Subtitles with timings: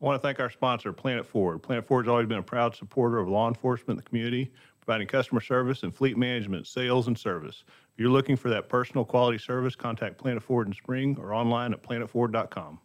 [0.00, 1.62] I want to thank our sponsor, Planet Ford.
[1.62, 5.08] Planet Ford has always been a proud supporter of law enforcement in the community, providing
[5.08, 7.64] customer service and fleet management, sales, and service.
[7.94, 11.72] If you're looking for that personal quality service, contact Planet Ford in Spring or online
[11.72, 12.78] at planetford.com.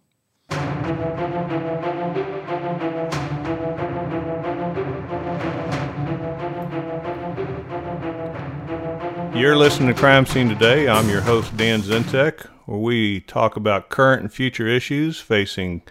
[9.35, 10.87] You're listening to Crime Scene Today.
[10.87, 15.81] I'm your host, Dan Zentek, where we talk about current and future issues facing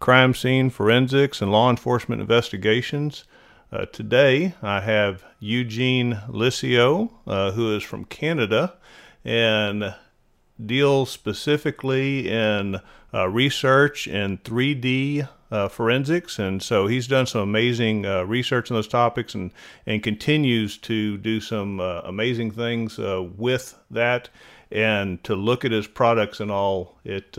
[0.00, 3.24] crime scene forensics and law enforcement investigations.
[3.70, 8.74] Uh, today, I have Eugene Liscio, uh, who is from Canada
[9.24, 9.94] and
[10.64, 12.80] deals specifically in
[13.12, 16.38] uh, research in 3D uh, forensics.
[16.38, 19.50] And so he's done some amazing uh, research on those topics and,
[19.86, 24.28] and continues to do some uh, amazing things with that.
[24.70, 27.38] And to look at his products and all, it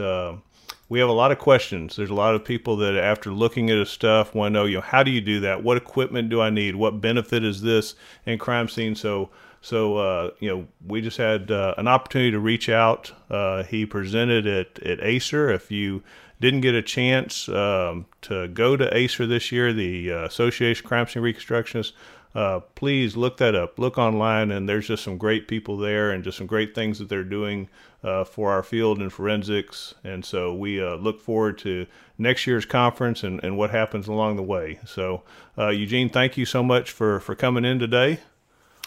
[0.90, 1.96] we have a lot of questions.
[1.96, 4.76] There's a lot of people that after looking at his stuff want to know, you
[4.78, 5.64] know, how do you do that?
[5.64, 6.76] What equipment do I need?
[6.76, 7.94] What benefit is this
[8.26, 8.96] in crime scene?
[8.96, 9.30] So,
[9.62, 13.12] so uh, you know, we just had uh, an opportunity to reach out.
[13.30, 15.52] Uh, he presented at at Acer.
[15.52, 16.02] If you
[16.42, 20.90] didn't get a chance um, to go to Acer this year, the uh, Association of
[20.90, 21.92] Crime Scene Reconstructionists
[22.36, 23.80] uh, please look that up.
[23.80, 27.10] Look online, and there's just some great people there and just some great things that
[27.10, 27.70] they're doing
[28.04, 29.96] uh, for our field in forensics.
[30.04, 34.36] And so we uh, look forward to next year's conference and, and what happens along
[34.36, 34.80] the way.
[34.86, 35.24] So,
[35.58, 38.20] uh, Eugene, thank you so much for, for coming in today.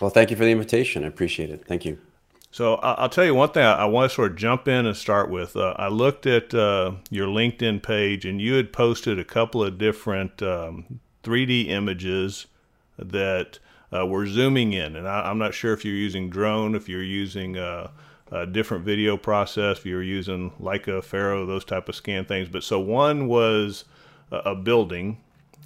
[0.01, 1.05] Well, thank you for the invitation.
[1.05, 1.65] I appreciate it.
[1.67, 1.99] Thank you.
[2.53, 5.31] So I'll tell you one thing I, want to sort of jump in and start
[5.31, 5.57] with.
[5.57, 9.79] Uh, I looked at uh, your LinkedIn page, and you had posted a couple of
[9.79, 12.47] different um, 3D images
[12.99, 13.59] that
[13.93, 14.97] uh, we're zooming in.
[14.97, 17.91] And I, am not sure if you're using drone, if you're using a,
[18.31, 22.49] a, different video process, if you're using Leica, Faro, those type of scan things.
[22.49, 23.85] But so one was
[24.31, 25.19] a, a building,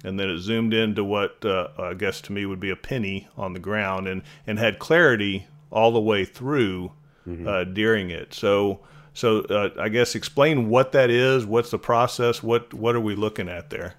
[0.03, 3.27] and then it zoomed into what uh, I guess to me would be a penny
[3.37, 6.91] on the ground, and and had clarity all the way through
[7.27, 7.47] mm-hmm.
[7.47, 8.33] uh, during it.
[8.33, 8.81] So.
[9.13, 11.43] So uh, I guess explain what that is.
[11.43, 12.43] What's the process?
[12.43, 13.95] What what are we looking at there?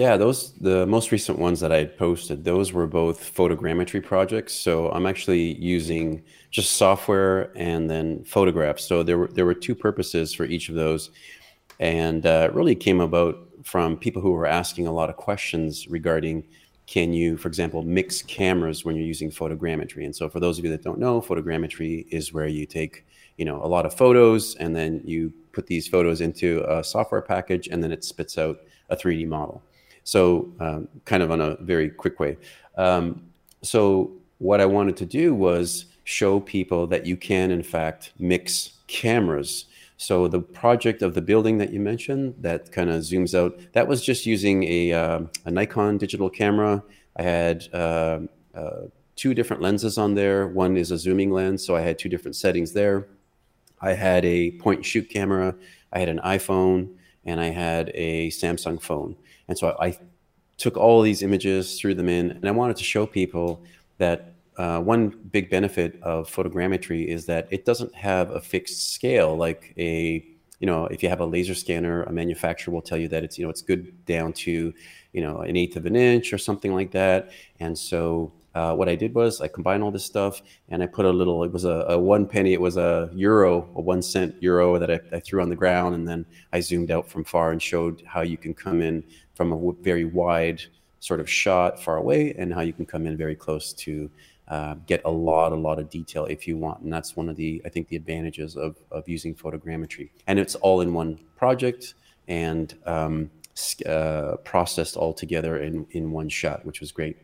[0.00, 4.54] Yeah, those the most recent ones that I posted, those were both photogrammetry projects.
[4.54, 8.82] So I'm actually using just software and then photographs.
[8.82, 11.10] So there were there were two purposes for each of those,
[11.80, 15.86] and uh, it really came about from people who were asking a lot of questions
[15.86, 16.44] regarding
[16.86, 20.06] can you, for example, mix cameras when you're using photogrammetry?
[20.06, 23.04] And so for those of you that don't know, photogrammetry is where you take
[23.36, 27.20] you know a lot of photos and then you put these photos into a software
[27.20, 29.62] package and then it spits out a 3D model.
[30.10, 32.36] So, um, kind of on a very quick way.
[32.76, 33.22] Um,
[33.62, 38.72] so, what I wanted to do was show people that you can, in fact, mix
[38.88, 39.66] cameras.
[39.98, 43.86] So, the project of the building that you mentioned that kind of zooms out, that
[43.86, 46.82] was just using a, uh, a Nikon digital camera.
[47.16, 48.18] I had uh,
[48.52, 50.48] uh, two different lenses on there.
[50.48, 53.06] One is a zooming lens, so I had two different settings there.
[53.80, 55.54] I had a point and shoot camera,
[55.92, 59.14] I had an iPhone, and I had a Samsung phone.
[59.50, 59.98] And so I,
[60.60, 63.62] took all these images, threw them in, and I wanted to show people
[63.96, 69.34] that uh, one big benefit of photogrammetry is that it doesn't have a fixed scale
[69.34, 70.22] like a
[70.58, 73.38] you know if you have a laser scanner a manufacturer will tell you that it's
[73.38, 74.74] you know it's good down to
[75.14, 77.30] you know an eighth of an inch or something like that
[77.60, 81.06] and so uh, what I did was I combined all this stuff and I put
[81.06, 84.34] a little, it was a, a, one penny, it was a euro, a one cent
[84.40, 85.94] euro that I, I, threw on the ground.
[85.94, 89.04] And then I zoomed out from far and showed how you can come in
[89.40, 90.60] from a very wide
[90.98, 94.10] sort of shot far away and how you can come in very close to
[94.48, 96.82] uh, get a lot, a lot of detail if you want.
[96.82, 100.10] And that's one of the, I think, the advantages of, of using photogrammetry.
[100.26, 101.94] And it's all in one project
[102.28, 103.30] and um,
[103.86, 107.16] uh, processed all together in, in one shot, which was great.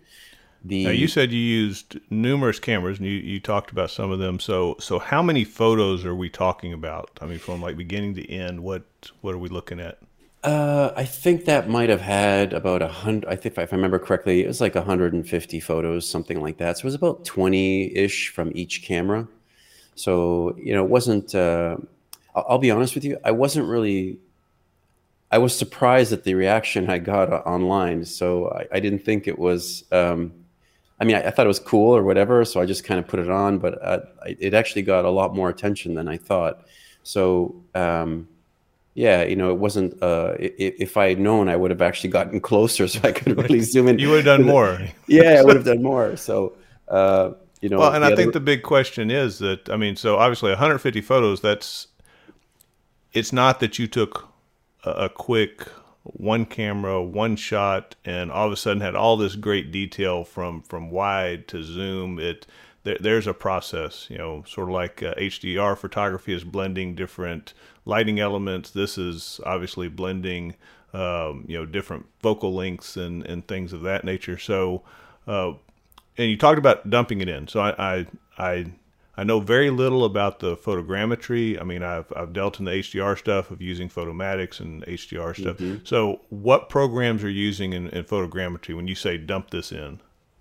[0.64, 4.18] The, now you said you used numerous cameras, and you, you talked about some of
[4.18, 4.40] them.
[4.40, 7.10] So so how many photos are we talking about?
[7.20, 8.84] I mean, from like beginning to end, what
[9.20, 9.98] what are we looking at?
[10.42, 13.28] Uh, I think that might have had about a hundred.
[13.28, 16.78] I think if I remember correctly, it was like 150 photos, something like that.
[16.78, 19.26] So it was about 20-ish from each camera.
[19.96, 21.34] So you know, it wasn't.
[21.34, 21.78] Uh,
[22.34, 24.18] I'll, I'll be honest with you, I wasn't really
[25.30, 28.04] I was surprised at the reaction I got online.
[28.04, 30.32] So I, I didn't think it was um,
[31.00, 33.06] I mean, I, I, thought it was cool or whatever, so I just kind of
[33.06, 33.58] put it on.
[33.58, 36.66] But uh, it actually got a lot more attention than I thought.
[37.02, 38.28] So um,
[38.96, 40.02] yeah, you know, it wasn't.
[40.02, 43.36] Uh, if, if I had known, I would have actually gotten closer, so I could
[43.36, 43.98] really zoom in.
[43.98, 44.80] you would have done more.
[45.06, 46.16] yeah, I would have done more.
[46.16, 46.54] So.
[46.88, 47.32] Uh,
[47.62, 48.16] you know, well, and I other...
[48.16, 51.40] think the big question is that I mean, so obviously 150 photos.
[51.40, 51.88] That's
[53.12, 54.28] it's not that you took
[54.84, 55.66] a, a quick
[56.02, 60.62] one camera, one shot, and all of a sudden had all this great detail from
[60.62, 62.18] from wide to zoom.
[62.18, 62.46] It
[62.84, 67.52] there, there's a process, you know, sort of like uh, HDR photography is blending different
[67.86, 68.70] lighting elements.
[68.70, 70.54] This is obviously blending,
[70.92, 74.36] um, you know, different focal lengths and, and things of that nature.
[74.36, 74.82] So,
[75.26, 75.52] uh,
[76.18, 77.48] and you talked about dumping it in.
[77.48, 78.06] So I, I,
[78.36, 78.66] I,
[79.16, 81.58] I know very little about the photogrammetry.
[81.58, 85.56] I mean, I've, I've dealt in the HDR stuff of using Photomatix and HDR stuff.
[85.56, 85.84] Mm-hmm.
[85.84, 90.00] So, what programs are you using in, in photogrammetry when you say dump this in?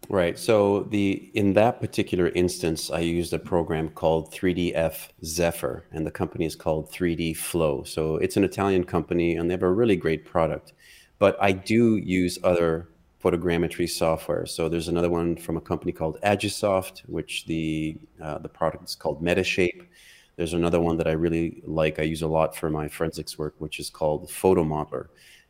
[0.10, 0.38] Right.
[0.38, 6.12] So the in that particular instance, I used a program called 3DF Zephyr, and the
[6.12, 7.84] company is called 3D Flow.
[7.84, 10.74] So it's an Italian company, and they have a really great product.
[11.18, 12.90] But I do use other
[13.24, 14.46] photogrammetry software.
[14.46, 18.96] So there's another one from a company called Agisoft, which the uh, the product is
[18.96, 19.88] called Metashape.
[20.36, 21.98] There's another one that I really like.
[21.98, 25.08] I use a lot for my forensics work, which is called Photomodeler,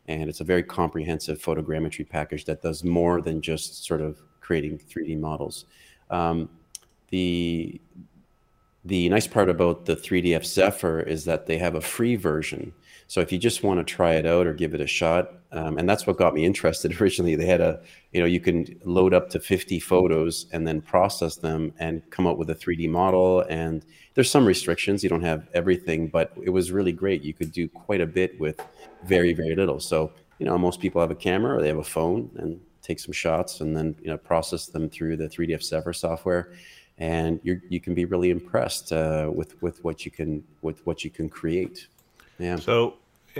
[0.08, 4.78] and it's a very comprehensive photogrammetry package that does more than just sort of creating
[4.78, 5.64] 3D models.
[6.10, 6.48] Um,
[7.10, 7.80] the
[8.84, 12.72] the nice part about the 3DF Zephyr is that they have a free version.
[13.08, 15.76] So if you just want to try it out or give it a shot, um,
[15.76, 17.34] and that's what got me interested originally.
[17.34, 17.80] They had a,
[18.12, 22.28] you know, you can load up to 50 photos and then process them and come
[22.28, 23.40] up with a 3D model.
[23.48, 23.84] And
[24.14, 25.02] there's some restrictions.
[25.02, 27.22] You don't have everything, but it was really great.
[27.22, 28.60] You could do quite a bit with
[29.04, 29.80] very, very little.
[29.80, 33.00] So, you know, most people have a camera or they have a phone and take
[33.00, 36.52] some shots and then you know process them through the 3DF Zephyr software
[36.98, 41.04] and you you can be really impressed uh, with with what you can with what
[41.04, 41.88] you can create
[42.38, 42.94] yeah so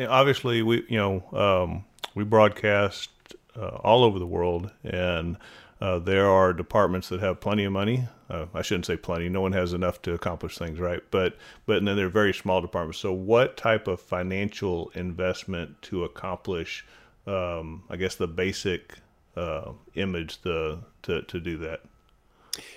[0.08, 1.84] obviously we you know um,
[2.14, 3.10] we broadcast
[3.56, 5.36] uh, all over the world and
[5.80, 8.08] uh, there are departments that have plenty of money.
[8.30, 9.28] Uh, I shouldn't say plenty.
[9.28, 11.02] No one has enough to accomplish things, right?
[11.10, 12.98] But but then they're very small departments.
[12.98, 16.84] So, what type of financial investment to accomplish,
[17.26, 18.94] um, I guess, the basic
[19.36, 21.80] uh, image the to, to do that?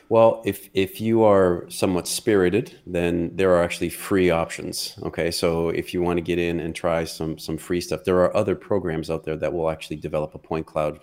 [0.09, 4.97] Well, if if you are somewhat spirited, then there are actually free options.
[5.03, 8.17] Okay, so if you want to get in and try some some free stuff, there
[8.17, 10.99] are other programs out there that will actually develop a point cloud.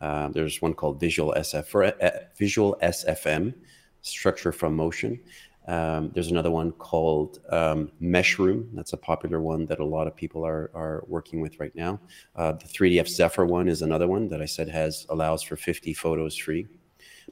[0.00, 3.54] Uh, there's one called Visual SF uh, Visual SFM,
[4.02, 5.20] Structure from Motion,
[5.68, 8.68] um, there's another one called um, Meshroom.
[8.72, 12.00] That's a popular one that a lot of people are, are working with right now.
[12.34, 15.92] Uh, the 3DF Zephyr one is another one that I said has allows for 50
[15.92, 16.66] photos free.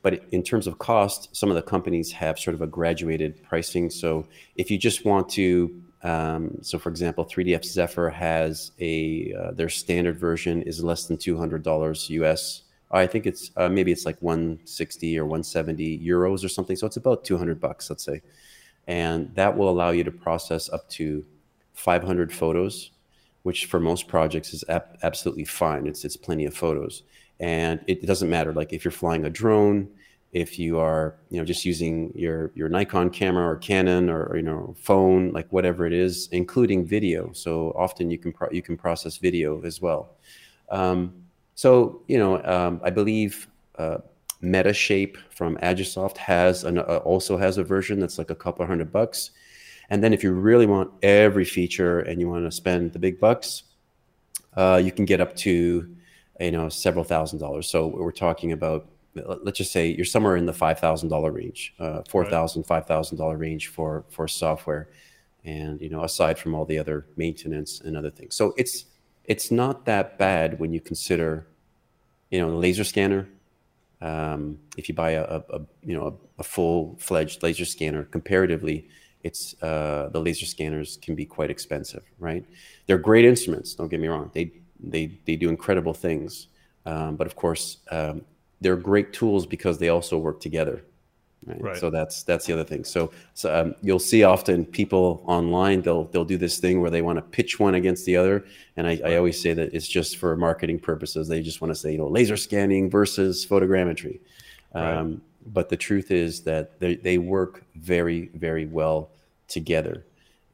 [0.02, 3.88] But in terms of cost, some of the companies have sort of a graduated pricing.
[3.88, 9.52] So if you just want to, um, so for example, 3DF Zephyr has a uh,
[9.52, 12.62] their standard version is less than $200 US
[12.96, 16.76] I think it's uh, maybe it's like 160 or 170 euros or something.
[16.76, 18.22] So it's about 200 bucks, let's say.
[18.87, 21.25] And that will allow you to process up to
[21.75, 22.90] 500 photos,
[23.43, 25.87] which for most projects is ab- absolutely fine.
[25.87, 27.02] It's, it's plenty of photos.
[27.40, 28.52] And it doesn't matter.
[28.52, 29.88] Like if you're flying a drone,
[30.32, 34.37] if you are, you know, just using your, your Nikon camera or Canon or, or
[34.37, 37.32] you know, phone, like whatever it is, including video.
[37.32, 40.16] So often you can, pro- you can process video as well.
[40.70, 41.25] Um,
[41.56, 43.48] so, you know, um, I believe
[43.78, 43.98] uh,
[44.42, 48.92] Metashape from Agisoft has an, uh, also has a version that's like a couple hundred
[48.92, 49.30] bucks.
[49.88, 53.18] And then if you really want every feature and you want to spend the big
[53.18, 53.62] bucks,
[54.54, 55.88] uh, you can get up to,
[56.40, 57.66] you know, several thousand dollars.
[57.68, 61.75] So we're talking about, let's just say you're somewhere in the five thousand dollar range,
[61.78, 64.90] uh, four thousand, five thousand dollar range for for software,
[65.44, 68.34] and you know, aside from all the other maintenance and other things.
[68.34, 68.84] So it's
[69.26, 71.47] it's not that bad when you consider,
[72.30, 73.28] you know, the laser scanner.
[74.00, 76.06] Um, if you buy a, a, a you know
[76.38, 78.88] a, a full fledged laser scanner, comparatively,
[79.23, 82.45] it's uh, the laser scanners can be quite expensive, right?
[82.87, 83.75] They're great instruments.
[83.75, 84.30] Don't get me wrong.
[84.35, 86.49] They they they do incredible things,
[86.85, 88.23] um, but of course, um,
[88.61, 90.85] they're great tools because they also work together.
[91.45, 91.62] Right?
[91.62, 91.76] right?
[91.76, 92.85] So that's that's the other thing.
[92.85, 97.02] So, so um, you'll see often people online they'll they'll do this thing where they
[97.02, 98.45] want to pitch one against the other,
[98.76, 99.05] and I, right.
[99.05, 101.28] I always say that it's just for marketing purposes.
[101.28, 104.19] They just want to say you know laser scanning versus photogrammetry,
[104.75, 104.97] right.
[104.97, 109.11] um, but the truth is that they they work very very well
[109.47, 110.05] together.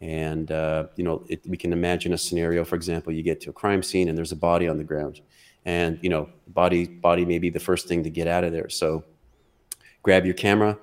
[0.03, 2.65] And uh, you know it, we can imagine a scenario.
[2.65, 5.21] For example, you get to a crime scene and there's a body on the ground,
[5.65, 8.69] and you know body body may be the first thing to get out of there.
[8.69, 9.05] So
[10.02, 10.78] grab your camera,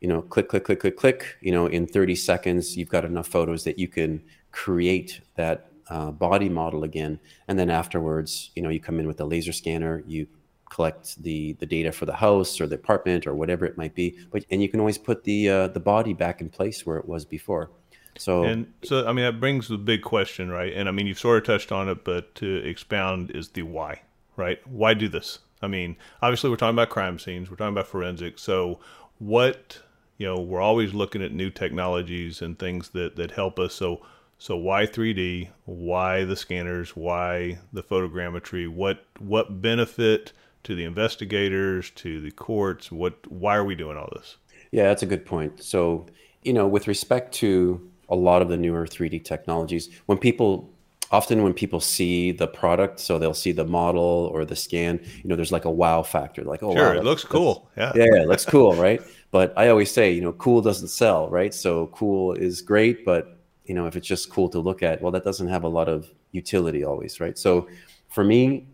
[0.00, 1.36] you know, click, click, click, click, click.
[1.40, 6.10] You know, in 30 seconds, you've got enough photos that you can create that uh,
[6.10, 7.18] body model again.
[7.48, 10.26] And then afterwards, you know, you come in with a laser scanner, you
[10.70, 14.18] collect the the data for the house or the apartment or whatever it might be.
[14.30, 17.08] But and you can always put the uh, the body back in place where it
[17.08, 17.70] was before.
[18.18, 20.72] So and so I mean that brings the big question, right?
[20.72, 24.02] And I mean you've sort of touched on it, but to expound is the why,
[24.36, 24.58] right?
[24.66, 25.38] Why do this?
[25.62, 28.42] I mean, obviously we're talking about crime scenes, we're talking about forensics.
[28.42, 28.80] So
[29.18, 29.78] what
[30.18, 33.74] you know, we're always looking at new technologies and things that that help us.
[33.74, 34.02] So
[34.38, 35.48] so why 3D?
[35.64, 36.96] Why the scanners?
[36.96, 38.68] Why the photogrammetry?
[38.68, 40.32] What what benefit
[40.64, 42.90] to the investigators, to the courts?
[42.90, 44.36] What why are we doing all this?
[44.70, 45.62] Yeah, that's a good point.
[45.62, 46.06] So,
[46.42, 50.73] you know, with respect to a lot of the newer 3D technologies, when people
[51.14, 55.28] often when people see the product, so they'll see the model or the scan, you
[55.28, 57.70] know, there's like a wow factor, like, oh, sure, wow, it looks cool.
[57.76, 57.92] Yeah.
[57.94, 59.00] Yeah, it looks cool, right?
[59.30, 61.54] But I always say, you know, cool doesn't sell, right?
[61.54, 65.12] So cool is great, but you know, if it's just cool to look at, well,
[65.12, 67.38] that doesn't have a lot of utility always, right?
[67.38, 67.68] So
[68.08, 68.66] for me,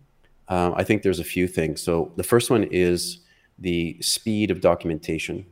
[0.49, 1.83] um, I think there's a few things.
[1.83, 3.21] So the first one is
[3.59, 5.45] the speed of documentation.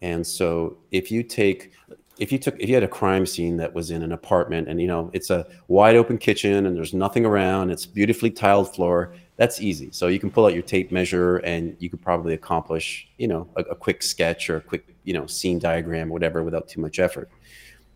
[0.00, 1.72] And so if you take
[2.18, 4.80] if you took if you had a crime scene that was in an apartment and
[4.80, 9.12] you know it's a wide open kitchen and there's nothing around it's beautifully tiled floor
[9.38, 9.88] that's easy.
[9.92, 13.48] So you can pull out your tape measure and you could probably accomplish you know
[13.56, 16.98] a, a quick sketch or a quick you know scene diagram whatever without too much
[16.98, 17.30] effort.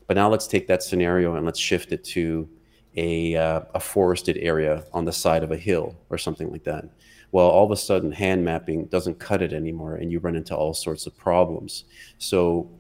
[0.07, 2.49] But now let's take that scenario and let's shift it to
[2.97, 6.85] a, uh, a forested area on the side of a hill or something like that.
[7.33, 10.55] Well all of a sudden hand mapping doesn't cut it anymore and you run into
[10.55, 11.85] all sorts of problems.
[12.19, 12.71] So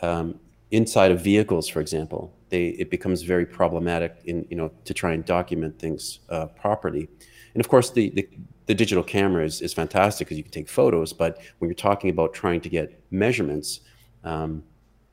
[0.00, 0.38] um,
[0.72, 5.12] inside of vehicles, for example, they, it becomes very problematic in, you know, to try
[5.12, 7.08] and document things uh, properly.
[7.54, 8.28] And of course, the, the,
[8.66, 12.10] the digital camera is, is fantastic because you can take photos, but when you're talking
[12.10, 13.80] about trying to get measurements,
[14.24, 14.64] um,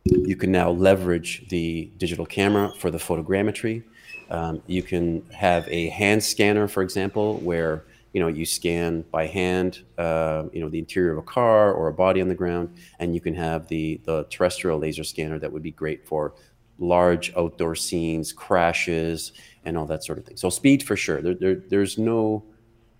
[0.05, 3.83] you can now leverage the digital camera for the photogrammetry.
[4.31, 9.27] Um, you can have a hand scanner, for example, where you know you scan by
[9.27, 12.75] hand uh, you know the interior of a car or a body on the ground
[12.99, 16.33] and you can have the the terrestrial laser scanner that would be great for
[16.79, 19.33] large outdoor scenes crashes
[19.65, 20.37] and all that sort of thing.
[20.37, 21.21] So speed for sure.
[21.21, 22.43] There, there, there's no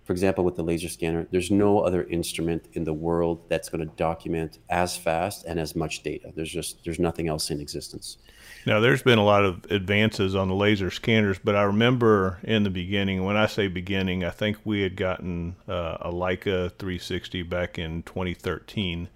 [0.04, 3.86] for example with the laser scanner there's no other instrument in the world that's going
[3.86, 6.32] to document as fast and as much data.
[6.34, 8.18] There's just there's nothing else in existence
[8.66, 12.62] now, there's been a lot of advances on the laser scanners, but I remember in
[12.62, 17.42] the beginning, when I say beginning, I think we had gotten uh, a Leica 360
[17.44, 19.08] back in 2013.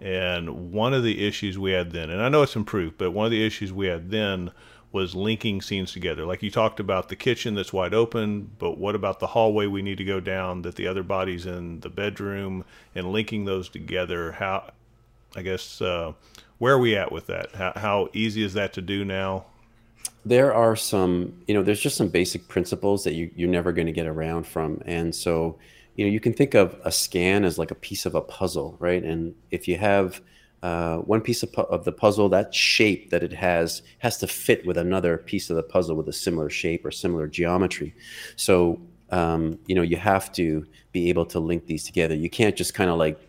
[0.00, 3.24] And one of the issues we had then, and I know it's improved, but one
[3.24, 4.52] of the issues we had then
[4.92, 6.24] was linking scenes together.
[6.24, 9.82] Like you talked about the kitchen that's wide open, but what about the hallway we
[9.82, 14.32] need to go down that the other body's in the bedroom and linking those together?
[14.32, 14.70] How,
[15.34, 16.12] I guess, uh,
[16.58, 17.54] where are we at with that?
[17.54, 19.46] How, how easy is that to do now?
[20.24, 23.86] There are some, you know, there's just some basic principles that you, you're never going
[23.86, 24.80] to get around from.
[24.86, 25.58] And so,
[25.96, 28.76] you know, you can think of a scan as like a piece of a puzzle,
[28.78, 29.02] right?
[29.02, 30.20] And if you have
[30.62, 34.26] uh, one piece of, pu- of the puzzle, that shape that it has has to
[34.26, 37.94] fit with another piece of the puzzle with a similar shape or similar geometry.
[38.36, 38.80] So,
[39.10, 42.14] um, you know, you have to be able to link these together.
[42.14, 43.20] You can't just kind of like,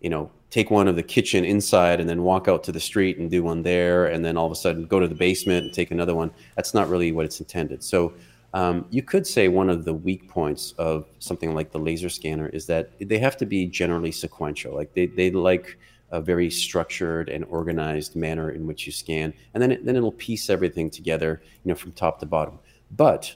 [0.00, 3.18] you know, take one of the kitchen inside and then walk out to the street
[3.18, 5.74] and do one there and then all of a sudden go to the basement and
[5.74, 6.30] take another one.
[6.54, 7.82] That's not really what it's intended.
[7.82, 8.14] So
[8.52, 12.46] um, you could say one of the weak points of something like the laser scanner
[12.50, 14.72] is that they have to be generally sequential.
[14.72, 15.76] Like they, they like
[16.12, 20.12] a very structured and organized manner in which you scan and then it, then it'll
[20.12, 22.60] piece everything together you know from top to bottom.
[22.92, 23.34] But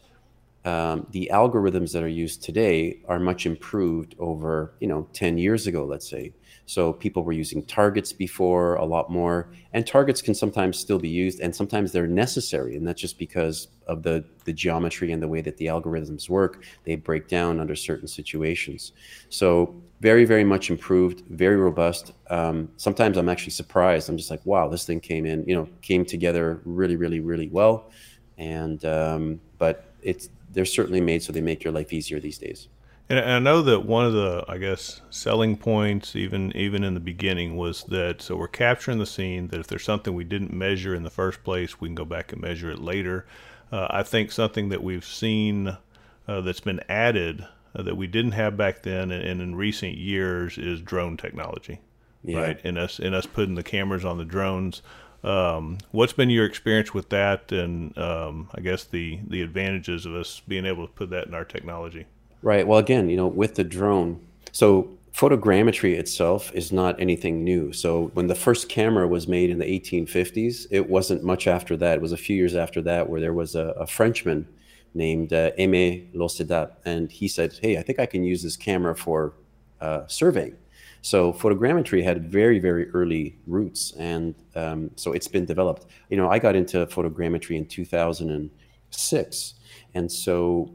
[0.65, 5.67] um, the algorithms that are used today are much improved over you know 10 years
[5.67, 6.33] ago let's say
[6.69, 11.09] so people were using targets before a lot more, and targets can sometimes still be
[11.09, 15.29] used, and sometimes they're necessary, and that's just because of the the geometry and the
[15.29, 16.65] way that the algorithms work.
[16.85, 18.93] They break down under certain situations.
[19.31, 22.13] So very very much improved, very robust.
[22.29, 24.11] Um, sometimes I'm actually surprised.
[24.11, 27.49] I'm just like, wow, this thing came in, you know, came together really really really
[27.49, 27.91] well,
[28.37, 32.69] and um, but it's they're certainly made so they make your life easier these days.
[33.11, 37.01] And I know that one of the, I guess, selling points, even even in the
[37.01, 39.49] beginning, was that so we're capturing the scene.
[39.49, 42.33] That if there's something we didn't measure in the first place, we can go back
[42.33, 43.27] and measure it later.
[43.73, 45.79] Uh, I think something that we've seen
[46.27, 49.97] uh, that's been added uh, that we didn't have back then and, and, in recent
[49.97, 51.81] years is drone technology,
[52.23, 52.41] yeah.
[52.41, 52.61] right?
[52.63, 54.83] In us in us putting the cameras on the drones.
[55.25, 60.15] Um, what's been your experience with that, and um, I guess the the advantages of
[60.15, 62.05] us being able to put that in our technology?
[62.43, 62.67] Right.
[62.67, 64.21] Well, again, you know, with the drone,
[64.53, 67.73] so photogrammetry itself is not anything new.
[67.73, 71.97] So when the first camera was made in the 1850s, it wasn't much after that.
[71.97, 74.47] It was a few years after that where there was a, a Frenchman
[74.95, 78.95] named uh, Aimé Laussedat, and he said, "Hey, I think I can use this camera
[78.95, 79.35] for
[79.81, 80.57] uh, surveying."
[81.03, 85.87] So photogrammetry had very, very early roots, and um, so it's been developed.
[86.11, 89.55] You know, I got into photogrammetry in 2006,
[89.95, 90.71] and so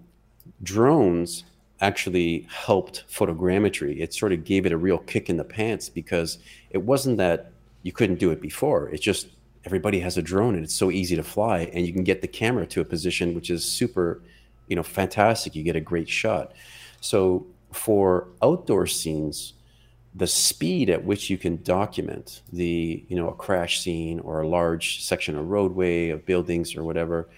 [0.61, 1.43] drones
[1.83, 3.99] actually helped photogrammetry.
[3.99, 6.39] It sort of gave it a real kick in the pants because
[6.71, 7.51] it wasn't that
[7.83, 8.89] you couldn't do it before.
[8.89, 9.27] It's just
[9.65, 12.27] everybody has a drone and it's so easy to fly, and you can get the
[12.27, 14.21] camera to a position which is super,
[14.67, 15.55] you know, fantastic.
[15.55, 16.53] You get a great shot.
[17.01, 19.53] So for outdoor scenes,
[20.15, 24.47] the speed at which you can document the you know a crash scene or a
[24.47, 27.29] large section of roadway of buildings or whatever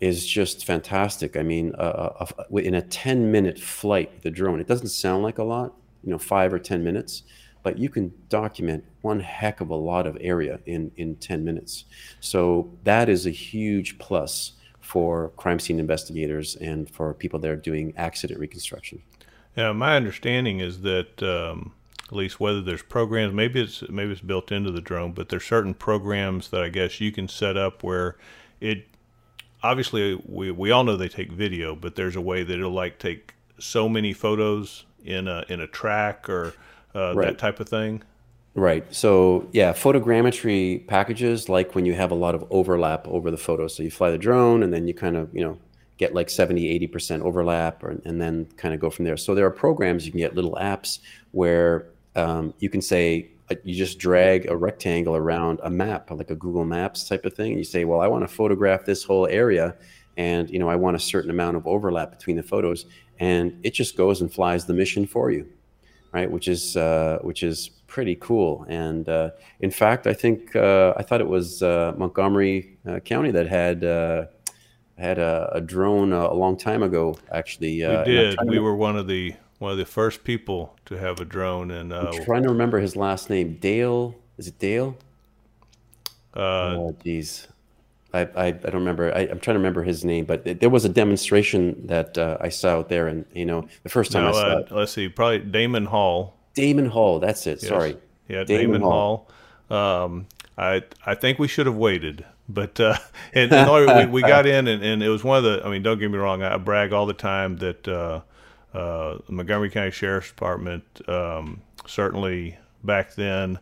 [0.00, 1.36] is just fantastic.
[1.36, 5.38] I mean uh, in a 10 minute flight with the drone it doesn't sound like
[5.38, 7.22] a lot you know five or 10 minutes
[7.62, 11.84] but you can document one heck of a lot of area in in 10 minutes.
[12.20, 17.56] So that is a huge plus for crime scene investigators and for people that are
[17.56, 19.02] doing accident reconstruction.
[19.56, 21.72] Yeah my understanding is that um
[22.08, 25.44] at least whether there's programs maybe it's maybe it's built into the drone but there's
[25.44, 28.16] certain programs that i guess you can set up where
[28.60, 28.86] it
[29.62, 32.98] obviously we, we all know they take video but there's a way that it'll like
[32.98, 36.54] take so many photos in a in a track or
[36.94, 37.26] uh, right.
[37.26, 38.02] that type of thing.
[38.54, 38.92] Right.
[38.94, 43.76] So yeah photogrammetry packages like when you have a lot of overlap over the photos.
[43.76, 45.58] So you fly the drone and then you kind of you know
[45.98, 49.16] get like 70 80% overlap or, and then kind of go from there.
[49.16, 51.00] So there are programs you can get little apps
[51.32, 53.30] where um, you can say
[53.64, 57.52] you just drag a rectangle around a map, like a Google Maps type of thing.
[57.52, 59.74] And you say, well, I want to photograph this whole area,
[60.16, 62.86] and you know, I want a certain amount of overlap between the photos,
[63.18, 65.48] and it just goes and flies the mission for you,
[66.12, 66.30] right?
[66.30, 68.66] Which is uh, which is pretty cool.
[68.68, 73.30] And uh, in fact, I think uh, I thought it was uh, Montgomery uh, County
[73.30, 73.82] that had
[74.98, 77.16] had a, a drone a long time ago.
[77.32, 78.38] Actually, we did.
[78.44, 81.70] We were one of the one of the first people to have a drone.
[81.70, 83.54] And uh, I'm trying to remember his last name.
[83.60, 84.14] Dale.
[84.36, 84.96] Is it Dale?
[86.34, 87.48] Uh, oh, geez.
[88.12, 89.14] I, I, I, don't remember.
[89.14, 92.48] I, am trying to remember his name, but there was a demonstration that uh, I
[92.48, 94.72] saw out there, and you know, the first time no, I saw uh, it.
[94.72, 96.34] Let's see, probably Damon Hall.
[96.54, 97.60] Damon Hall, that's it.
[97.60, 97.68] Yes.
[97.68, 97.98] Sorry.
[98.28, 99.28] Yeah, Damon, Damon Hall.
[99.68, 100.04] Hall.
[100.04, 102.96] Um, I I think we should have waited, but uh,
[103.34, 105.62] and, and we, we got in, and, and it was one of the.
[105.64, 106.42] I mean, don't get me wrong.
[106.42, 107.86] I brag all the time that
[108.78, 113.58] uh, uh, the Montgomery County Sheriff's Department um, certainly back then,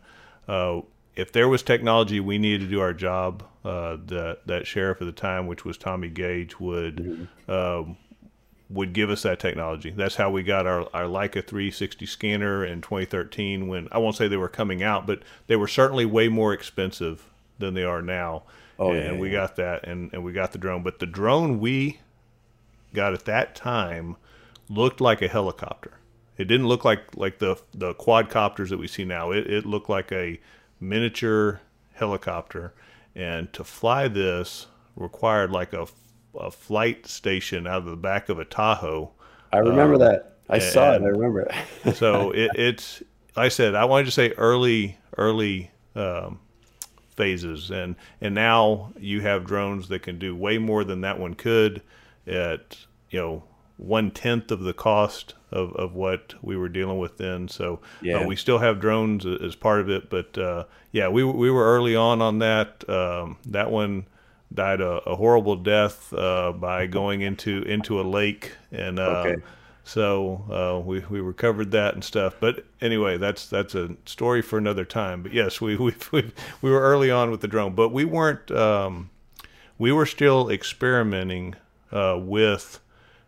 [0.47, 0.81] uh,
[1.15, 5.05] if there was technology we needed to do our job, uh, that that sheriff at
[5.05, 7.51] the time, which was Tommy Gage, would mm-hmm.
[7.51, 7.97] Um,
[8.69, 9.91] would give us that technology.
[9.91, 13.67] That's how we got our, our Leica 360 scanner in 2013.
[13.67, 17.29] When I won't say they were coming out, but they were certainly way more expensive
[17.59, 18.43] than they are now.
[18.77, 19.39] Oh, and, yeah, and we yeah.
[19.39, 20.83] got that, and, and we got the drone.
[20.83, 22.01] But the drone we
[22.93, 24.17] got at that time
[24.69, 25.99] looked like a helicopter.
[26.37, 29.31] It didn't look like like the the quadcopters that we see now.
[29.31, 30.39] It it looked like a
[30.79, 31.61] miniature
[31.93, 32.73] helicopter,
[33.15, 35.87] and to fly this required like a,
[36.39, 39.11] a flight station out of the back of a Tahoe.
[39.51, 40.37] I remember um, that.
[40.49, 41.01] I and, saw it.
[41.01, 41.95] I remember it.
[41.95, 43.01] so it, it's.
[43.35, 46.39] I said I wanted to say early early um,
[47.15, 51.33] phases, and and now you have drones that can do way more than that one
[51.33, 51.81] could
[52.27, 52.77] at
[53.09, 53.43] you know
[53.77, 57.47] one tenth of the cost of, of what we were dealing with then.
[57.47, 58.17] So uh, yeah.
[58.17, 61.65] uh, we still have drones as part of it, but uh, yeah, we we were
[61.65, 62.87] early on on that.
[62.89, 64.07] Um, that one
[64.53, 69.41] died a, a horrible death uh, by going into into a lake, and uh, okay.
[69.83, 72.35] so uh, we we recovered that and stuff.
[72.39, 75.23] But anyway, that's that's a story for another time.
[75.23, 78.51] But yes, we we we, we were early on with the drone, but we weren't.
[78.51, 79.11] Um,
[79.79, 81.53] we were still experimenting
[81.91, 82.79] with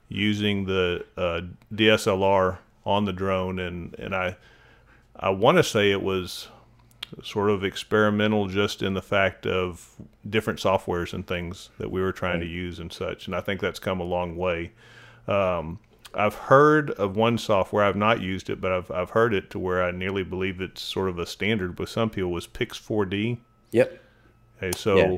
[0.10, 1.42] using the uh,
[1.74, 4.36] DSLR on the drone, and and I
[5.16, 6.50] I want to say it was
[7.24, 9.96] sort of experimental just in the fact of
[10.30, 12.46] different softwares and things that we were trying right.
[12.46, 13.26] to use and such.
[13.26, 14.72] And I think that's come a long way.
[15.28, 15.80] Um,
[16.14, 17.84] I've heard of one software.
[17.84, 20.82] I've not used it, but I've I've heard it to where I nearly believe it's
[20.82, 22.32] sort of a standard with some people.
[22.32, 23.38] Was Pix4D?
[23.72, 24.04] Yep.
[24.58, 25.18] Okay, so yeah.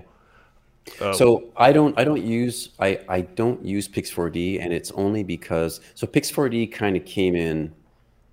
[1.00, 5.24] Um, so I don't I don't use I I don't use Pix4D, and it's only
[5.24, 7.74] because so Pix4D kind of came in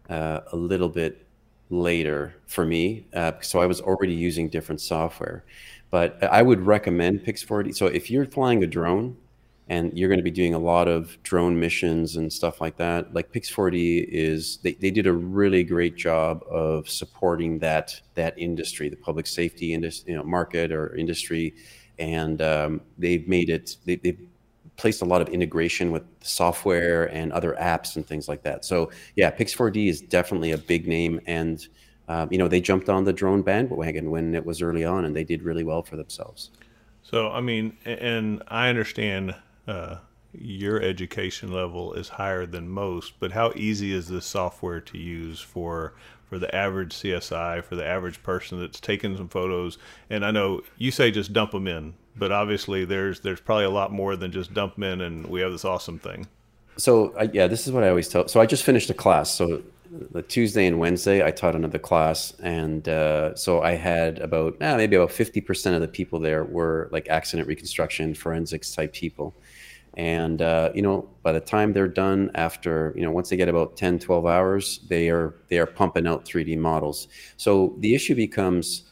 [0.09, 1.27] uh, a little bit
[1.71, 3.07] later for me.
[3.13, 5.45] Uh, so I was already using different software,
[5.91, 7.77] but I would recommend Pix4D.
[7.77, 9.17] So if you're flying a drone
[9.71, 13.13] and you're going to be doing a lot of drone missions and stuff like that,
[13.13, 18.89] like Pix4D is they, they did a really great job of supporting that that industry,
[18.89, 21.55] the public safety industry, you know, market or industry
[21.99, 23.77] and um, they've made it.
[23.85, 24.21] They, they've
[24.77, 28.65] placed a lot of integration with software and other apps and things like that.
[28.65, 31.67] So yeah, Pix4D is definitely a big name, and
[32.09, 35.15] um, you know, they jumped on the drone bandwagon when it was early on, and
[35.15, 36.51] they did really well for themselves.
[37.03, 39.35] So, I mean, and I understand
[39.67, 39.97] uh,
[40.33, 45.41] your education level is higher than most, but how easy is this software to use
[45.41, 45.95] for
[46.29, 49.79] for the average CSI, for the average person that's taking some photos?
[50.11, 53.71] And I know you say just dump them in, but obviously there's there's probably a
[53.71, 56.27] lot more than just dump them in, and we have this awesome thing.
[56.77, 58.29] So uh, yeah, this is what I always tell.
[58.29, 59.31] So I just finished a class.
[59.31, 64.57] So the Tuesday and Wednesday, I taught another class, and uh, so I had about
[64.61, 68.93] eh, maybe about fifty percent of the people there were like accident reconstruction, forensics type
[68.93, 69.35] people.
[69.99, 73.49] And uh, you know, by the time they're done, after you know, once they get
[73.49, 77.09] about 10, 12 hours, they are they are pumping out 3D models.
[77.37, 78.85] So the issue becomes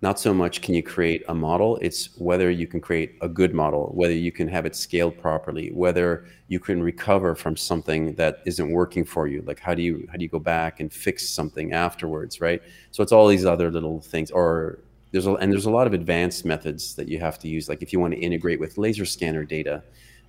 [0.00, 3.52] not so much can you create a model it's whether you can create a good
[3.52, 8.40] model whether you can have it scaled properly whether you can recover from something that
[8.46, 9.42] isn't working for you.
[9.42, 12.62] Like how do you how do you go back and fix something afterwards right?
[12.90, 15.94] So it's all these other little things or there's a, and there's a lot of
[15.94, 17.68] advanced methods that you have to use.
[17.68, 19.82] Like if you want to integrate with laser scanner data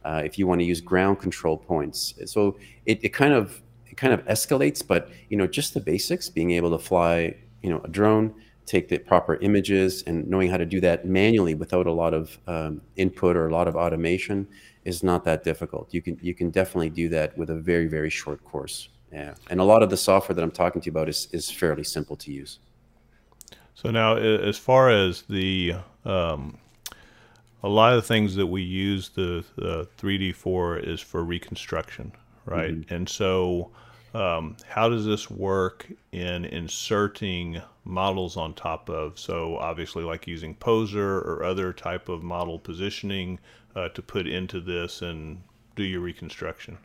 [0.05, 3.97] uh, if you want to use ground control points so it, it kind of it
[3.97, 7.81] kind of escalates but you know just the basics being able to fly you know
[7.83, 8.33] a drone
[8.69, 12.38] take the proper images and knowing how to do that manually without a lot of
[12.45, 14.47] um, input or a lot of automation
[14.85, 15.91] is not that difficult.
[15.91, 18.89] You can you can definitely do that with a very very short course.
[19.12, 21.49] Yeah, and a lot of the software that I'm talking to you about is is
[21.49, 22.59] fairly simple to use.
[23.73, 26.57] So now, as far as the um,
[27.63, 32.12] a lot of the things that we use the, the 3D for is for reconstruction,
[32.45, 32.76] right?
[32.76, 32.93] Mm-hmm.
[32.93, 33.72] And so
[34.13, 39.19] um, how does this work in inserting models on top of?
[39.19, 43.39] So obviously, like using Poser or other type of model positioning
[43.76, 45.41] uh, to put into this and
[45.76, 46.78] do your reconstruction.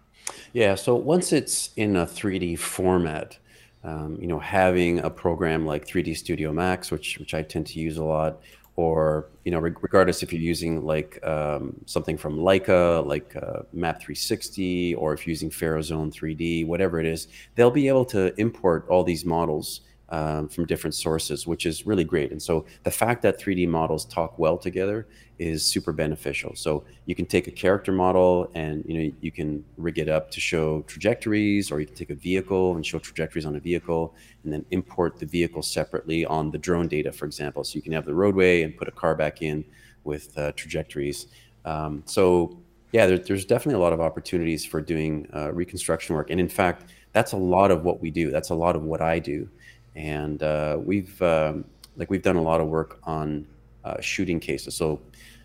[0.53, 0.75] Yeah.
[0.75, 3.39] So once it's in a 3D format,
[3.83, 7.79] um, you know, having a program like 3D Studio Max, which which I tend to
[7.79, 8.41] use a lot,
[8.77, 14.01] or you know, regardless if you're using like um, something from Leica, like uh, Map
[14.01, 18.39] 360, or if you're using Faro Zone 3D, whatever it is, they'll be able to
[18.41, 22.31] import all these models um, from different sources, which is really great.
[22.31, 25.07] And so the fact that 3D models talk well together
[25.39, 26.55] is super beneficial.
[26.55, 30.31] So you can take a character model and you know you can rig it up
[30.33, 34.15] to show trajectories, or you can take a vehicle and show trajectories on a vehicle,
[34.45, 37.65] and then import the vehicle separately on the drone data, for example.
[37.65, 39.65] So you can have the roadway and put a car back in
[40.05, 41.27] with uh, trajectories.
[41.65, 42.59] Um, so
[42.93, 46.49] yeah, there, there's definitely a lot of opportunities for doing uh, reconstruction work, and in
[46.49, 48.31] fact, that's a lot of what we do.
[48.31, 49.49] That's a lot of what I do
[49.95, 51.65] and uh, we've um,
[51.97, 53.47] like we've done a lot of work on
[53.85, 54.75] uh, shooting cases.
[54.75, 55.01] So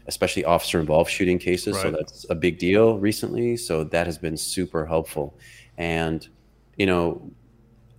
[0.07, 1.75] especially officer involved shooting cases.
[1.75, 1.83] Right.
[1.83, 3.57] So that's a big deal recently.
[3.57, 5.38] So that has been super helpful.
[5.77, 6.27] And
[6.77, 7.31] you know,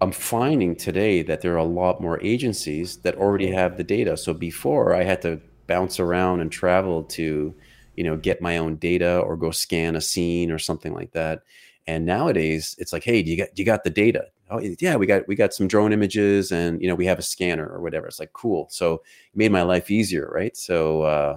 [0.01, 4.17] I'm finding today that there are a lot more agencies that already have the data.
[4.17, 7.55] So before I had to bounce around and travel to,
[7.95, 11.43] you know, get my own data or go scan a scene or something like that.
[11.87, 14.27] And nowadays it's like, hey, do you got do you got the data?
[14.51, 17.23] oh yeah we got we got some drone images and you know we have a
[17.23, 18.07] scanner or whatever.
[18.07, 18.67] It's like cool.
[18.71, 20.57] So it made my life easier right?
[20.57, 21.37] So uh,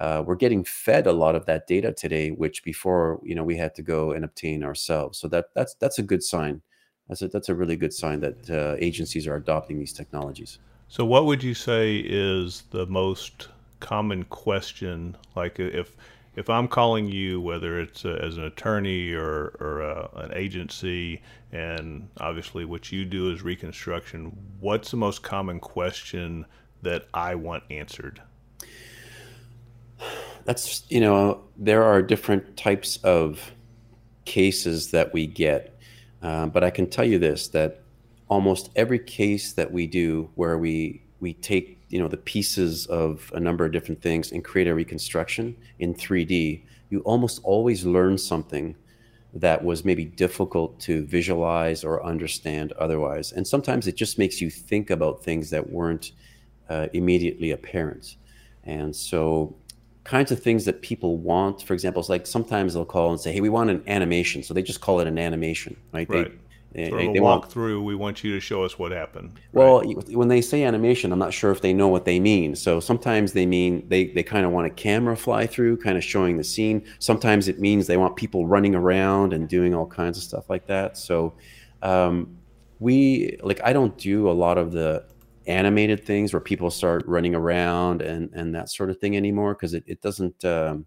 [0.00, 3.56] uh, we're getting fed a lot of that data today which before you know we
[3.56, 5.18] had to go and obtain ourselves.
[5.18, 6.62] So that that's that's a good sign.
[7.08, 10.58] That's a that's a really good sign that uh, agencies are adopting these technologies.
[10.88, 13.48] So what would you say is the most
[13.80, 15.16] common question?
[15.34, 15.96] Like if
[16.36, 21.22] if I'm calling you, whether it's uh, as an attorney or, or uh, an agency,
[21.52, 26.44] and obviously what you do is reconstruction, what's the most common question
[26.82, 28.20] that I want answered?
[30.44, 33.52] That's, you know, there are different types of
[34.24, 35.78] cases that we get.
[36.22, 37.82] Uh, but I can tell you this that
[38.28, 43.30] almost every case that we do where we we take you know the pieces of
[43.36, 48.18] a number of different things and create a reconstruction in 3D, you almost always learn
[48.18, 48.74] something
[49.32, 53.30] that was maybe difficult to visualize or understand otherwise.
[53.30, 56.10] And sometimes it just makes you think about things that weren't
[56.68, 58.16] uh, immediately apparent.
[58.64, 59.54] And so,
[60.02, 63.32] kinds of things that people want, for example, it's like sometimes they'll call and say,
[63.32, 66.10] "Hey, we want an animation," so they just call it an animation, right?
[66.10, 66.32] right.
[66.32, 66.38] They,
[66.76, 67.84] Sort they, of a walk through.
[67.84, 69.38] We want you to show us what happened.
[69.52, 72.56] Well, when they say animation, I'm not sure if they know what they mean.
[72.56, 76.02] So sometimes they mean they, they kind of want a camera fly through, kind of
[76.02, 76.84] showing the scene.
[76.98, 80.66] Sometimes it means they want people running around and doing all kinds of stuff like
[80.66, 80.98] that.
[80.98, 81.34] So
[81.82, 82.38] um,
[82.80, 85.04] we like I don't do a lot of the
[85.46, 89.74] animated things where people start running around and and that sort of thing anymore because
[89.74, 90.44] it, it doesn't.
[90.44, 90.86] Um,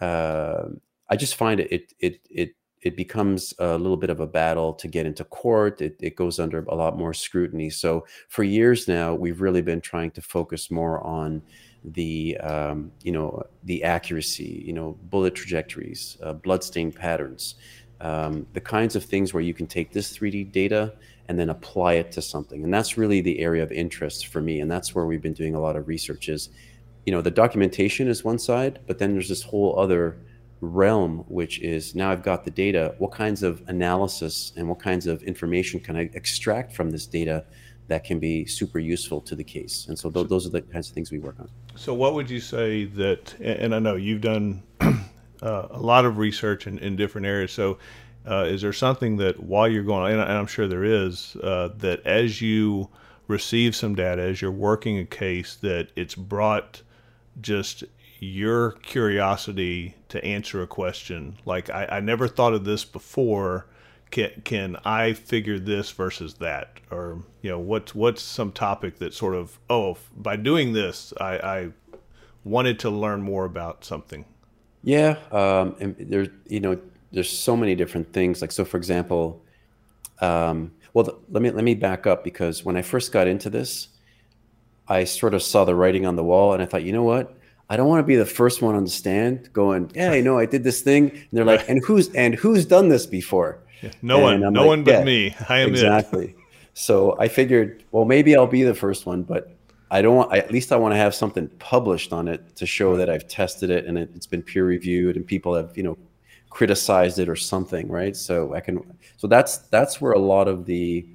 [0.00, 0.68] uh,
[1.08, 2.50] I just find it it it it
[2.82, 5.80] it becomes a little bit of a battle to get into court.
[5.80, 7.70] It, it goes under a lot more scrutiny.
[7.70, 11.42] So for years now, we've really been trying to focus more on
[11.84, 17.54] the um, you know the accuracy, you know, bullet trajectories, uh, bloodstain patterns,
[18.00, 20.94] um, the kinds of things where you can take this 3D data
[21.28, 22.62] and then apply it to something.
[22.62, 24.60] And that's really the area of interest for me.
[24.60, 26.28] And that's where we've been doing a lot of research.
[26.28, 26.50] Is
[27.04, 30.18] you know the documentation is one side, but then there's this whole other
[30.60, 32.94] realm, which is now I've got the data.
[32.98, 37.44] What kinds of analysis and what kinds of information can I extract from this data
[37.88, 39.86] that can be super useful to the case?
[39.88, 41.48] And so th- those are the kinds of things we work on.
[41.74, 43.34] So, what would you say that?
[43.40, 44.96] And I know you've done uh,
[45.42, 47.52] a lot of research in, in different areas.
[47.52, 47.78] So,
[48.28, 52.04] uh, is there something that while you're going, and I'm sure there is, uh, that
[52.04, 52.88] as you
[53.28, 56.82] receive some data, as you're working a case, that it's brought
[57.40, 57.84] just
[58.20, 61.36] your curiosity to answer a question.
[61.44, 63.66] Like I, I never thought of this before.
[64.10, 66.80] Can can I figure this versus that?
[66.90, 71.38] Or you know what's what's some topic that sort of oh by doing this I,
[71.38, 71.68] I
[72.44, 74.24] wanted to learn more about something?
[74.82, 76.78] Yeah um, and there's you know
[77.12, 78.40] there's so many different things.
[78.40, 79.42] Like so for example
[80.20, 83.50] um, well the, let me let me back up because when I first got into
[83.50, 83.88] this
[84.88, 87.35] I sort of saw the writing on the wall and I thought you know what
[87.68, 90.38] I don't want to be the first one on the stand going, "Yeah, you know,
[90.38, 93.90] I did this thing," and they're like, "And who's and who's done this before?" Yeah,
[94.02, 95.34] no and one, no like, one but yeah, me.
[95.48, 96.34] I am exactly.
[96.74, 99.56] So I figured, well, maybe I'll be the first one, but
[99.90, 100.32] I don't want.
[100.32, 103.26] I, at least I want to have something published on it to show that I've
[103.28, 105.96] tested it and it, it's been peer reviewed and people have, you know,
[106.50, 108.16] criticized it or something, right?
[108.16, 108.82] So I can.
[109.16, 111.06] So that's that's where a lot of the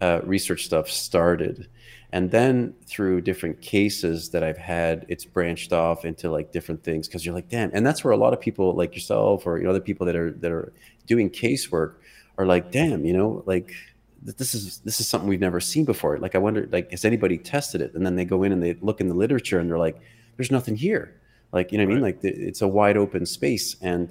[0.00, 1.68] uh, research stuff started
[2.14, 7.08] and then through different cases that i've had it's branched off into like different things
[7.08, 7.70] because you're like damn.
[7.74, 10.14] And that's where a lot of people like yourself or you know other people that
[10.14, 10.72] are that are
[11.06, 11.94] doing casework
[12.38, 13.74] are like damn you know like
[14.22, 16.18] this is this is something we've never seen before.
[16.18, 17.92] Like i wonder like has anybody tested it?
[17.94, 20.00] And then they go in and they look in the literature and they're like
[20.36, 21.20] there's nothing here.
[21.52, 21.98] Like you know what right.
[21.98, 22.18] i mean?
[22.22, 23.76] Like it's a wide open space.
[23.82, 24.08] And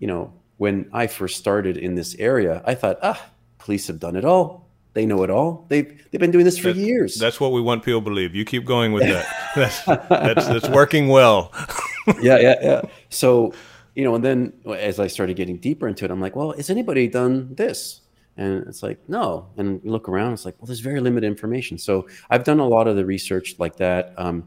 [0.00, 3.28] you know when i first started in this area i thought ah
[3.58, 4.65] police have done it all
[4.96, 5.66] they know it all.
[5.68, 7.16] They've they've been doing this for that, years.
[7.16, 8.34] That's what we want people to believe.
[8.34, 9.26] You keep going with that.
[9.54, 11.52] that's, that's that's working well.
[12.22, 12.82] yeah, yeah, yeah.
[13.10, 13.52] So,
[13.94, 16.70] you know, and then as I started getting deeper into it, I'm like, well, has
[16.70, 18.00] anybody done this?
[18.38, 19.48] And it's like, no.
[19.58, 21.76] And you look around, it's like, well, there's very limited information.
[21.76, 24.14] So I've done a lot of the research like that.
[24.16, 24.44] Um,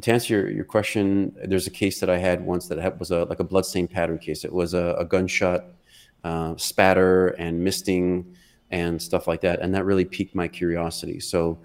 [0.00, 3.24] to answer your, your question, there's a case that I had once that was a
[3.24, 4.44] like a bloodstain pattern case.
[4.44, 5.64] It was a, a gunshot
[6.22, 8.36] uh, spatter and misting
[8.70, 9.60] and stuff like that.
[9.60, 11.20] And that really piqued my curiosity.
[11.20, 11.58] So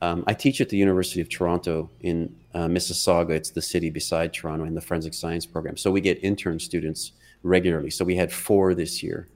[0.00, 3.30] um, I teach at the University of Toronto in uh, Mississauga.
[3.30, 5.76] It's the city beside Toronto in the forensic science program.
[5.76, 7.90] So we get intern students regularly.
[7.90, 9.28] So we had four this year.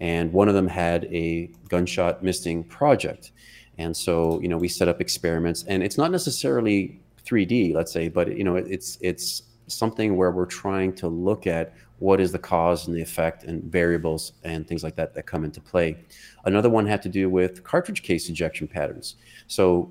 [0.00, 3.32] And one of them had a gunshot misting project.
[3.78, 8.08] And so, you know, we set up experiments and it's not necessarily 3D, let's say,
[8.08, 12.38] but you know, it's it's something where we're trying to look at what is the
[12.38, 15.96] cause and the effect and variables and things like that that come into play.
[16.44, 19.16] Another one had to do with cartridge case ejection patterns.
[19.46, 19.90] So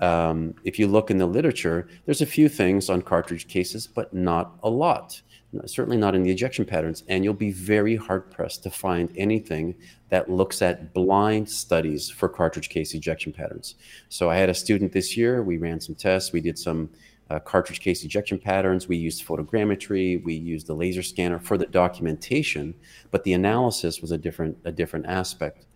[0.00, 4.12] um, if you look in the literature, there's a few things on cartridge cases, but
[4.12, 5.20] not a lot.
[5.66, 7.04] Certainly not in the ejection patterns.
[7.08, 9.76] And you'll be very hard pressed to find anything
[10.08, 13.76] that looks at blind studies for cartridge case ejection patterns.
[14.08, 15.44] So I had a student this year.
[15.44, 16.32] We ran some tests.
[16.32, 16.90] We did some
[17.30, 18.88] uh, cartridge case ejection patterns.
[18.88, 20.22] We used photogrammetry.
[20.24, 22.74] We used the laser scanner for the documentation,
[23.10, 25.66] but the analysis was a different a different aspect.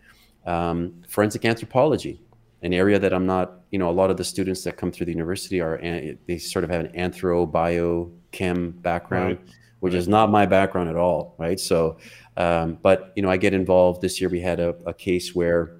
[0.46, 2.22] Um, forensic anthropology,
[2.62, 5.06] an area that I'm not, you know, a lot of the students that come through
[5.06, 5.78] the university are
[6.26, 9.48] they sort of have an anthro bio chem background, right.
[9.80, 9.98] which right.
[9.98, 11.58] is not my background at all, right?
[11.60, 11.98] So,
[12.36, 14.00] um, but you know, I get involved.
[14.00, 15.77] This year we had a, a case where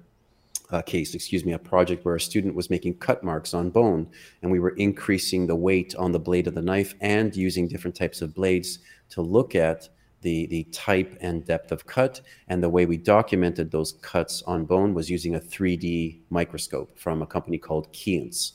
[0.71, 4.07] a case, excuse me, a project where a student was making cut marks on bone,
[4.41, 7.95] and we were increasing the weight on the blade of the knife and using different
[7.95, 8.79] types of blades
[9.09, 9.89] to look at
[10.21, 12.21] the, the type and depth of cut.
[12.47, 17.21] And the way we documented those cuts on bone was using a 3D microscope from
[17.21, 18.53] a company called Keyence.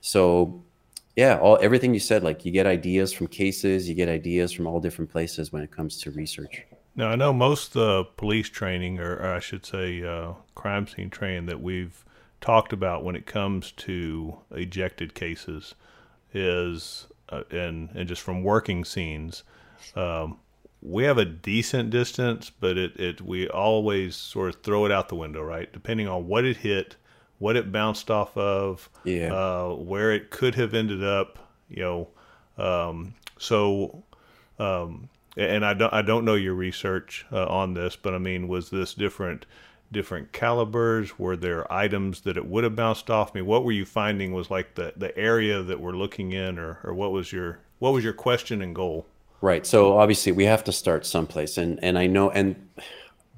[0.00, 0.62] So,
[1.16, 4.66] yeah, all everything you said, like you get ideas from cases, you get ideas from
[4.66, 6.64] all different places when it comes to research.
[6.96, 11.10] Now, I know most uh, police training, or, or, I should say, uh, crime scene
[11.10, 12.04] training that we've
[12.40, 15.74] talked about when it comes to ejected cases
[16.32, 19.44] is, uh, and, and just from working scenes,
[19.96, 20.38] um,
[20.84, 25.08] we have a decent distance, but it, it we always sort of throw it out
[25.08, 25.72] the window, right?
[25.72, 26.96] Depending on what it hit,
[27.38, 29.32] what it bounced off of, yeah.
[29.34, 31.38] Uh, where it could have ended up,
[31.70, 32.08] you know.
[32.62, 34.04] Um, so,
[34.58, 38.46] um, and I don't I don't know your research uh, on this, but I mean,
[38.46, 39.46] was this different
[39.94, 41.18] different calibers?
[41.18, 43.40] Were there items that it would have bounced off me?
[43.40, 46.92] What were you finding was like the the area that we're looking in, or or
[46.92, 49.06] what was your what was your question and goal?
[49.40, 49.66] Right.
[49.66, 52.56] So obviously we have to start someplace, and and I know and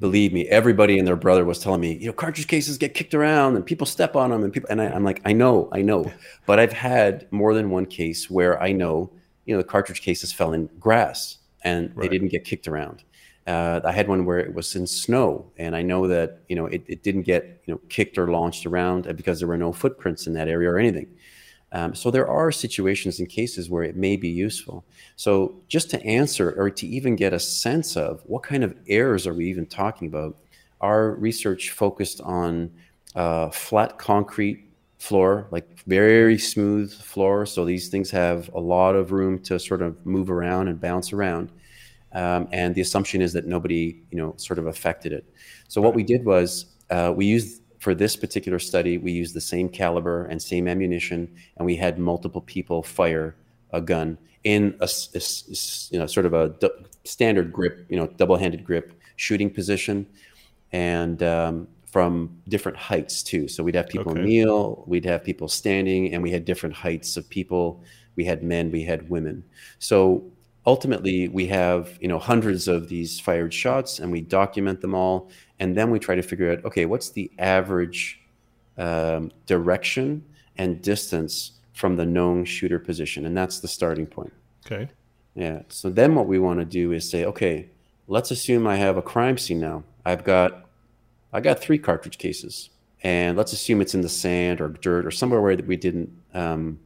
[0.00, 3.14] believe me, everybody and their brother was telling me, you know, cartridge cases get kicked
[3.14, 5.82] around and people step on them and people, and I, am like, I know, I
[5.82, 6.12] know,
[6.46, 9.10] but I've had more than one case where I know,
[9.46, 12.02] you know, the cartridge cases fell in grass and right.
[12.02, 13.04] they didn't get kicked around.
[13.46, 16.66] Uh, I had one where it was in snow, and I know that you know
[16.66, 20.26] it, it didn't get you know kicked or launched around because there were no footprints
[20.26, 21.08] in that area or anything.
[21.72, 24.84] Um, so there are situations and cases where it may be useful.
[25.16, 29.26] So just to answer or to even get a sense of what kind of errors
[29.26, 30.36] are we even talking about,
[30.80, 32.70] our research focused on
[33.16, 34.64] uh, flat concrete
[34.98, 37.46] floor, like very smooth floor.
[37.46, 41.12] So these things have a lot of room to sort of move around and bounce
[41.12, 41.50] around.
[42.16, 45.24] Um, and the assumption is that nobody, you know, sort of affected it.
[45.68, 49.40] So what we did was uh, we used for this particular study, we used the
[49.40, 53.36] same caliber and same ammunition, and we had multiple people fire
[53.70, 55.20] a gun in a, a
[55.90, 56.70] you know sort of a d-
[57.04, 60.06] standard grip, you know, double-handed grip shooting position,
[60.72, 63.46] and um, from different heights too.
[63.46, 64.22] So we'd have people okay.
[64.22, 67.82] kneel, we'd have people standing, and we had different heights of people.
[68.14, 69.44] We had men, we had women.
[69.78, 70.24] So
[70.66, 75.30] ultimately we have you know hundreds of these fired shots and we document them all.
[75.58, 78.20] And then we try to figure out okay what's the average
[78.76, 80.24] um, direction
[80.58, 83.26] and distance from the known shooter position?
[83.26, 84.32] And that's the starting point.
[84.66, 84.88] Okay.
[85.34, 85.62] Yeah.
[85.68, 87.70] So then what we want to do is say okay
[88.08, 89.84] let's assume i have a crime scene now.
[90.04, 90.68] I've got
[91.32, 92.70] i got three cartridge cases.
[93.02, 96.10] And let's assume it's in the sand or dirt or somewhere where that we didn't
[96.34, 96.80] um,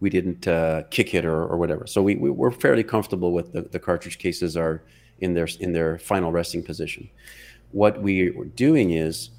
[0.00, 1.86] we didn't uh, kick it or, or whatever.
[1.86, 4.82] So we, we are fairly comfortable with the, the cartridge cases are
[5.20, 7.08] in their in their final resting position.
[7.72, 9.30] What we are doing is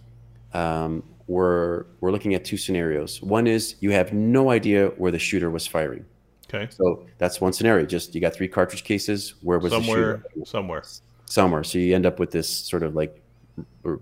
[0.54, 3.22] um, we're we're looking at two scenarios.
[3.22, 6.06] One is you have no idea where the shooter was firing.
[6.48, 6.68] Okay.
[6.72, 7.86] So that's one scenario.
[7.86, 9.36] Just you got three cartridge cases.
[9.42, 10.46] Where was somewhere, the shooter?
[10.46, 10.84] Somewhere.
[11.26, 11.64] Somewhere.
[11.64, 13.22] So you end up with this sort of like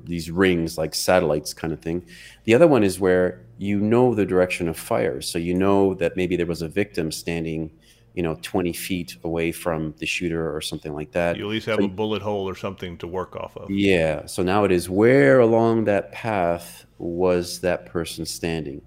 [0.04, 2.06] these rings like satellites kind of thing.
[2.46, 5.22] The other one is where you know the direction of fire.
[5.22, 7.72] So you know that maybe there was a victim standing,
[8.14, 11.38] you know, 20 feet away from the shooter or something like that.
[11.38, 13.70] You at least have so, a bullet hole or something to work off of.
[13.70, 14.26] Yeah.
[14.26, 18.82] So now it is where along that path was that person standing?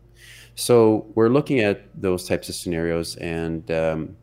[0.55, 4.17] So we're looking at those types of scenarios and, um,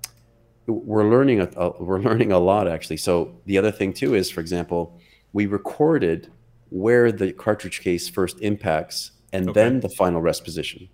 [0.65, 2.97] we're learning a, a, we're learning a lot actually.
[2.97, 4.97] So the other thing too is, for example,
[5.33, 6.31] we recorded
[6.69, 9.61] where the cartridge case first impacts and okay.
[9.61, 10.87] then the final rest position.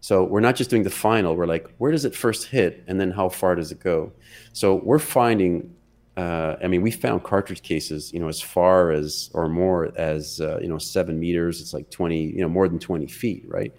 [0.00, 3.00] So we're not just doing the final, we're like, where does it first hit and
[3.00, 4.12] then how far does it go?
[4.52, 5.74] So we're finding,
[6.16, 10.40] uh, I mean, we found cartridge cases, you know, as far as or more as,
[10.40, 13.74] uh, you know, seven meters, it's like 20, you know, more than 20 feet, right?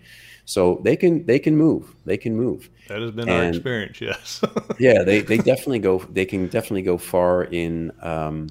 [0.45, 1.95] So they can they can move.
[2.05, 2.69] They can move.
[2.87, 4.41] That has been and, our experience, yes.
[4.79, 5.99] yeah, they, they definitely go.
[5.99, 8.49] They can definitely go far in um,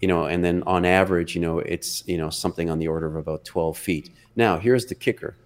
[0.00, 3.06] you know, and then on average, you know, it's, you know, something on the order
[3.06, 4.10] of about 12 feet.
[4.34, 5.36] Now, here's the kicker.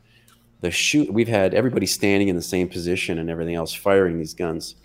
[0.61, 4.33] The shoot, we've had everybody standing in the same position and everything else firing these
[4.33, 4.77] guns.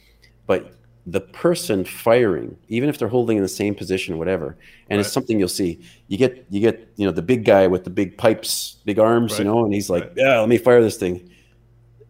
[0.47, 0.73] But
[1.05, 4.57] the person firing, even if they're holding in the same position, whatever,
[4.89, 4.99] and right.
[4.99, 5.79] it's something you'll see.
[6.07, 9.33] You get, you get, you know, the big guy with the big pipes, big arms,
[9.33, 9.39] right.
[9.39, 10.13] you know, and he's like, right.
[10.17, 11.29] yeah, let me fire this thing.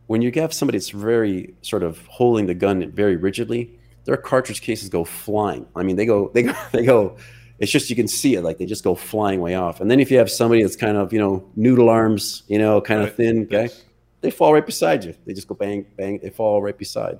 [0.07, 4.61] When you have somebody that's very sort of holding the gun very rigidly, their cartridge
[4.61, 5.67] cases go flying.
[5.75, 7.17] I mean, they go, they go, they go
[7.59, 9.81] it's just you can see it like they just go flying way off.
[9.81, 12.81] And then if you have somebody that's kind of you know noodle arms, you know,
[12.81, 13.09] kind right.
[13.09, 13.83] of thin guy, yes.
[14.21, 15.13] they fall right beside you.
[15.25, 16.19] They just go bang bang.
[16.19, 17.19] They fall right beside.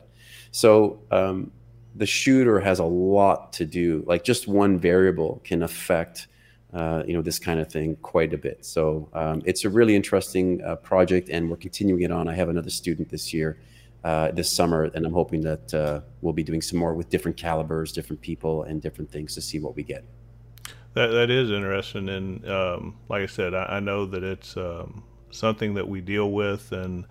[0.52, 1.52] So um,
[1.96, 4.04] the shooter has a lot to do.
[4.08, 6.28] Like just one variable can affect.
[6.72, 8.64] Uh, you know this kind of thing quite a bit.
[8.64, 12.28] So um, it's a really interesting uh, project, and we're continuing it on.
[12.28, 13.58] I have another student this year,
[14.04, 17.38] uh, this summer, and I'm hoping that uh, we'll be doing some more with different
[17.38, 20.06] calibers, different people, and different things to see what we get.
[20.94, 25.04] That that is interesting, and um, like I said, I, I know that it's um,
[25.32, 27.06] something that we deal with, and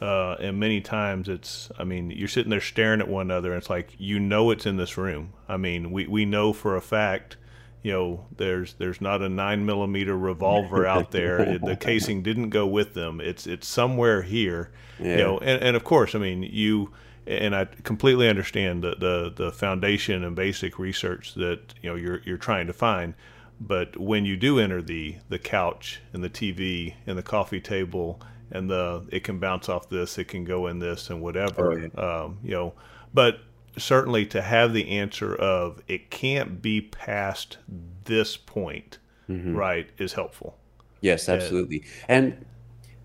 [0.00, 1.70] uh, and many times it's.
[1.78, 4.66] I mean, you're sitting there staring at one another, and it's like you know it's
[4.66, 5.32] in this room.
[5.48, 7.36] I mean, we we know for a fact.
[7.82, 11.58] You know, there's there's not a nine millimeter revolver out there.
[11.58, 13.20] the casing didn't go with them.
[13.20, 14.70] It's it's somewhere here.
[15.00, 15.10] Yeah.
[15.10, 16.92] You know, and, and of course, I mean you
[17.26, 22.20] and I completely understand the, the, the foundation and basic research that you know you're
[22.24, 23.14] you're trying to find.
[23.60, 28.20] But when you do enter the the couch and the TV and the coffee table
[28.50, 31.76] and the it can bounce off this, it can go in this and whatever, oh,
[31.76, 32.22] yeah.
[32.22, 32.74] um, you know.
[33.14, 33.40] But
[33.78, 37.58] certainly to have the answer of it can't be past
[38.04, 38.98] this point,
[39.30, 39.54] Mm-hmm.
[39.56, 40.58] right, is helpful.
[41.00, 41.84] Yes, absolutely.
[42.08, 42.44] And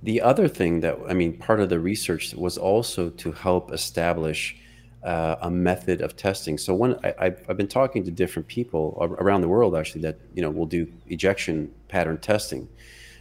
[0.03, 4.55] the other thing that, I mean, part of the research was also to help establish
[5.03, 6.57] uh, a method of testing.
[6.57, 10.19] So one, I, I've, I've been talking to different people around the world, actually, that,
[10.33, 12.67] you know, will do ejection pattern testing.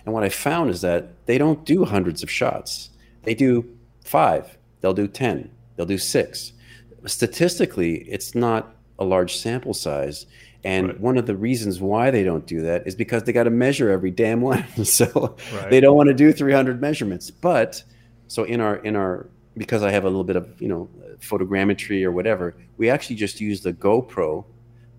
[0.04, 2.90] And what I found is that they don't do hundreds of shots.
[3.22, 3.68] They do
[4.04, 6.52] five, they'll do 10, they'll do six.
[7.06, 10.26] Statistically, it's not a large sample size.
[10.66, 11.00] And Right.
[11.00, 13.88] one of the reasons why they don't do that is because they got to measure
[13.90, 14.64] every damn one.
[14.84, 15.70] so Right.
[15.70, 17.30] they don't want to do 300 measurements.
[17.30, 17.82] But
[18.26, 20.88] so in our in our because I have a little bit of you know
[21.20, 24.44] photogrammetry or whatever, we actually just use the GoPro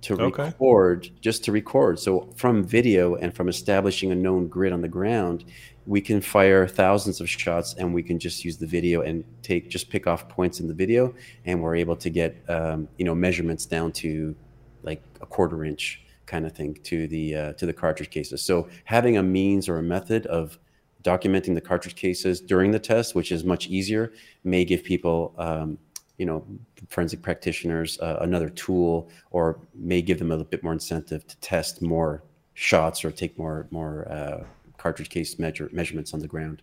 [0.02, 0.44] to Okay.
[0.46, 2.00] record, just to record.
[2.00, 5.44] So from video and from establishing a known grid on the ground,
[5.86, 9.70] we can fire thousands of shots, and we can just use the video and take
[9.70, 11.14] just pick off points in the video,
[11.46, 14.36] and we're able to get um, you know measurements down to
[14.90, 15.86] like a quarter inch
[16.26, 18.42] kind of thing to the uh, to the cartridge cases.
[18.50, 20.60] So having a means or a method of
[21.04, 24.12] documenting the cartridge cases during the test, which is much easier,
[24.44, 25.78] may give people, um,
[26.18, 26.44] you know,
[26.90, 31.36] forensic practitioners uh, another tool, or may give them a little bit more incentive to
[31.38, 32.24] test more
[32.54, 34.44] shots or take more more uh,
[34.78, 36.62] cartridge case measure, measurements on the ground.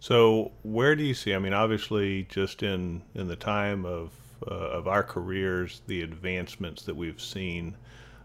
[0.00, 1.34] So where do you see?
[1.34, 4.12] I mean, obviously, just in in the time of
[4.50, 7.76] uh, of our careers, the advancements that we've seen.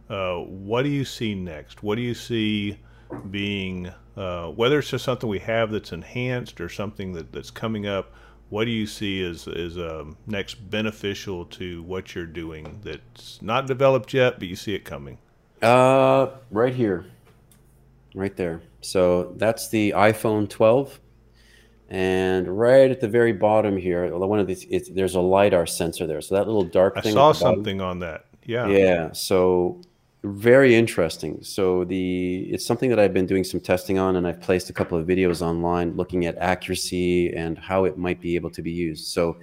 [0.09, 1.83] Uh, what do you see next?
[1.83, 2.79] What do you see
[3.29, 7.87] being uh, whether it's just something we have that's enhanced or something that, that's coming
[7.87, 8.11] up?
[8.49, 13.65] What do you see as is um, next beneficial to what you're doing that's not
[13.65, 15.17] developed yet, but you see it coming?
[15.61, 17.05] Uh, right here,
[18.13, 18.61] right there.
[18.81, 20.99] So that's the iPhone 12,
[21.93, 26.07] and right at the very bottom here, one of these, it's, there's a lidar sensor
[26.07, 26.21] there.
[26.21, 27.11] So that little dark I thing.
[27.11, 28.25] I saw the bottom- something on that.
[28.45, 28.67] Yeah.
[28.67, 29.11] Yeah.
[29.11, 29.79] So
[30.23, 31.43] very interesting.
[31.43, 34.73] So the it's something that I've been doing some testing on, and I've placed a
[34.73, 38.71] couple of videos online looking at accuracy and how it might be able to be
[38.71, 39.05] used.
[39.07, 39.37] So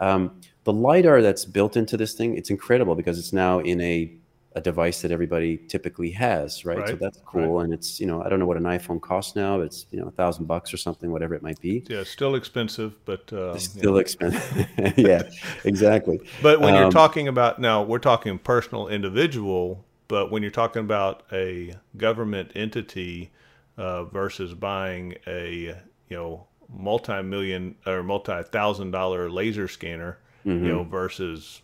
[0.00, 4.12] um, the lidar that's built into this thing, it's incredible because it's now in a
[4.56, 6.88] a device that everybody typically has, right?
[6.88, 9.60] So that's cool, and it's you know I don't know what an iPhone costs now.
[9.60, 11.84] It's you know a thousand bucks or something, whatever it might be.
[11.88, 14.68] Yeah, still expensive, but uh, It's still expensive.
[14.96, 15.22] yeah,
[15.64, 16.20] exactly.
[16.42, 20.80] But when you're Um, talking about now, we're talking personal individual, but when you're talking
[20.80, 23.30] about a government entity
[23.76, 25.74] uh, versus buying a
[26.08, 31.62] you know multi-million or multi-thousand dollar laser scanner, you know, versus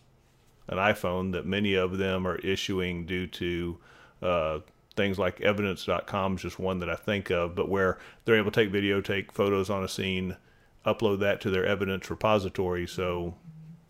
[0.71, 3.77] an iPhone that many of them are issuing due to
[4.21, 4.59] uh,
[4.95, 8.59] things like evidence.com is just one that I think of, but where they're able to
[8.63, 10.37] take video, take photos on a scene,
[10.85, 12.87] upload that to their evidence repository.
[12.87, 13.35] So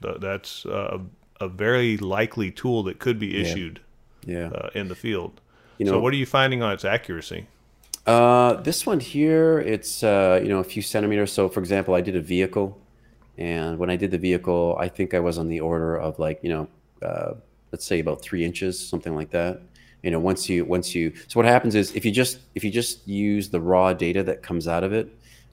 [0.01, 0.99] th- that's uh,
[1.39, 3.79] a very likely tool that could be issued
[4.25, 4.49] Yeah.
[4.49, 5.39] uh, in the field.
[5.77, 7.47] You so what are you finding on its accuracy?
[8.05, 11.31] Uh, this one here, it's uh, you know a few centimeters.
[11.31, 12.79] So, for example, I did a vehicle,
[13.41, 16.39] and when I did the vehicle, I think I was on the order of like
[16.43, 16.67] you know,
[17.01, 17.33] uh,
[17.71, 19.61] let's say about three inches, something like that.
[20.03, 22.69] You know, once you once you so what happens is if you just if you
[22.69, 25.07] just use the raw data that comes out of it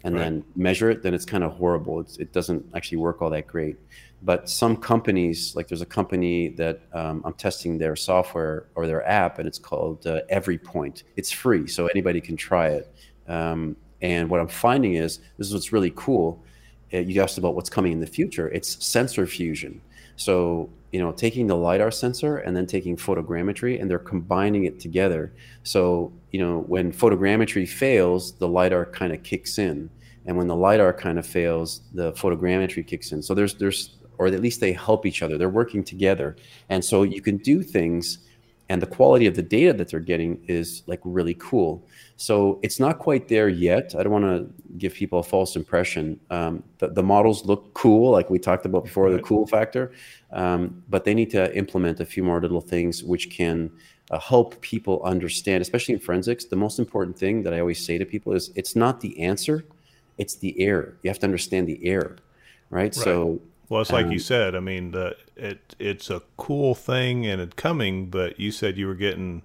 [0.04, 0.24] and Right.
[0.24, 1.98] then measure it, then it's kind of horrible.
[2.00, 3.76] It's, it doesn't actually work all that great.
[4.22, 9.02] But some companies, like there's a company that um, I'm testing their software or their
[9.08, 11.04] app, and it's called uh, EveryPoint.
[11.16, 12.92] It's free, so anybody can try it.
[13.28, 16.44] Um, and what I'm finding is this is what's really cool.
[16.92, 18.48] Uh, you asked about what's coming in the future.
[18.48, 19.80] It's sensor fusion.
[20.16, 24.80] So you know, taking the lidar sensor and then taking photogrammetry, and they're combining it
[24.80, 25.32] together.
[25.62, 29.90] So you know, when photogrammetry fails, the lidar kind of kicks in,
[30.26, 33.22] and when the lidar kind of fails, the photogrammetry kicks in.
[33.22, 35.38] So there's there's or at least they help each other.
[35.38, 36.36] They're working together,
[36.68, 38.18] and so you can do things,
[38.68, 41.86] and the quality of the data that they're getting is like really cool.
[42.16, 43.94] So it's not quite there yet.
[43.98, 46.20] I don't want to give people a false impression.
[46.30, 49.92] Um, the, the models look cool, like we talked about before, the cool factor,
[50.32, 53.70] um, but they need to implement a few more little things which can
[54.10, 56.44] uh, help people understand, especially in forensics.
[56.44, 59.64] The most important thing that I always say to people is it's not the answer,
[60.18, 60.98] it's the error.
[61.02, 62.16] You have to understand the error,
[62.70, 62.94] right?
[62.94, 64.54] So Well, it's like you Um, said.
[64.54, 68.86] I mean, the it it's a cool thing and it's coming, but you said you
[68.86, 69.42] were getting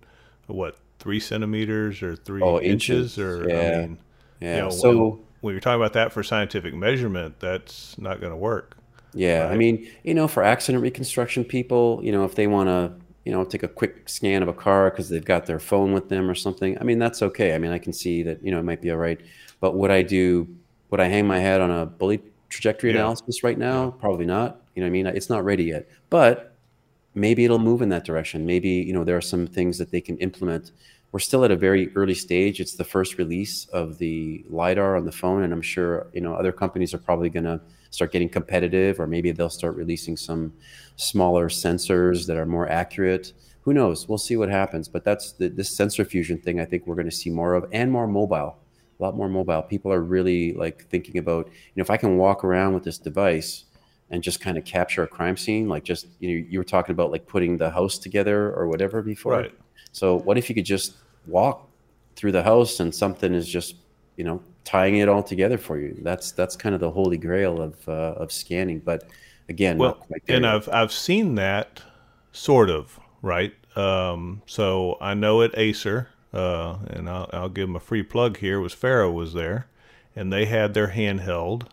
[0.48, 3.18] what three centimeters or three Oh, inches, inches.
[3.18, 3.64] or I Yeah.
[3.64, 4.00] mean,
[4.40, 4.92] yeah, you know, so.
[4.92, 5.10] when,
[5.42, 8.78] when you're talking about that for scientific measurement, that's not going to work.
[9.14, 12.94] Yeah, I mean, you know, for accident reconstruction people, you know, if they want to,
[13.26, 16.10] you know, take a quick scan of a car because they've got their phone with
[16.10, 17.54] them or something, I mean, that's okay.
[17.54, 19.22] I mean, I can see that, you know, it might be all right.
[19.60, 20.48] But would I do,
[20.90, 22.98] would I hang my head on a bullet trajectory Yeah.
[23.02, 23.92] analysis right now?
[23.92, 24.62] Probably not.
[24.76, 25.08] You know what I mean?
[25.08, 26.56] It's not ready yet, but
[27.16, 28.46] maybe it'll move in that direction.
[28.46, 30.72] Maybe you know there are some things that they can implement.
[31.12, 32.60] We're still at a very early stage.
[32.60, 36.34] It's the first release of the lidar on the phone, and I'm sure you know
[36.34, 40.54] other companies are probably going to start getting competitive, or maybe they'll start releasing some
[40.96, 43.34] smaller sensors that are more accurate.
[43.62, 44.10] Who knows?
[44.10, 44.88] We'll see what happens.
[44.90, 46.60] But that's the, this sensor fusion thing.
[46.60, 48.58] I think we're going to see more of, and more mobile.
[49.00, 49.62] A lot more mobile.
[49.64, 52.98] People are really like thinking about, you know, if I can walk around with this
[52.98, 53.66] device
[54.10, 56.94] and just kind of capture a crime scene, like just you know, you were talking
[56.94, 59.34] about like putting the house together or whatever before.
[59.34, 59.56] Right.
[59.92, 61.68] So what if you could just walk
[62.16, 63.76] through the house and something is just,
[64.18, 65.98] you know, tying it all together for you?
[66.02, 68.80] That's that's kind of the holy grail of uh, of scanning.
[68.80, 69.06] But
[69.50, 71.82] again, well, and I've I've seen that
[72.32, 73.54] sort of right.
[73.76, 78.38] Um, so I know at Acer, uh, and I'll, I'll give them a free plug
[78.38, 78.60] here.
[78.60, 79.68] Was Faro was there,
[80.16, 81.68] and they had their handheld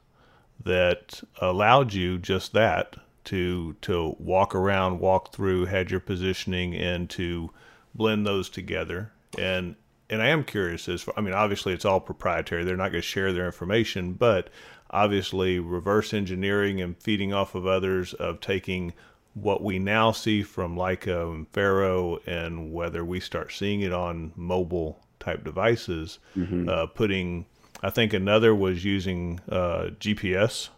[0.63, 7.09] that allowed you just that to to walk around, walk through, had your positioning, and
[7.11, 7.51] to
[7.95, 9.13] blend those together.
[9.39, 9.77] And
[10.09, 12.65] and I am curious as far, I mean, obviously it's all proprietary.
[12.65, 14.51] They're not going to share their information, but
[14.91, 18.93] obviously reverse engineering and feeding off of others of taking
[19.35, 24.33] what we now see from Leica and Faro and whether we start seeing it on
[24.37, 26.69] mobile type devices, mm-hmm.
[26.69, 27.47] uh, putting,
[27.83, 30.71] I think another was using uh, GPS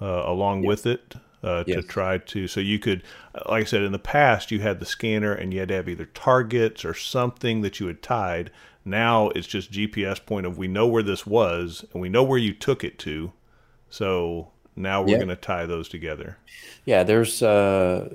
[0.00, 0.68] uh, along yes.
[0.68, 1.76] with it uh, yes.
[1.76, 3.02] to try to, so you could,
[3.48, 5.88] like I said, in the past, you had the scanner and you had to have
[5.88, 8.50] either targets or something that you had tied.
[8.84, 12.38] Now it's just GPS point of we know where this was and we know where
[12.38, 13.32] you took it to.
[13.88, 15.16] So now we're yeah.
[15.16, 16.38] going to tie those together.
[16.84, 18.08] Yeah, there's uh,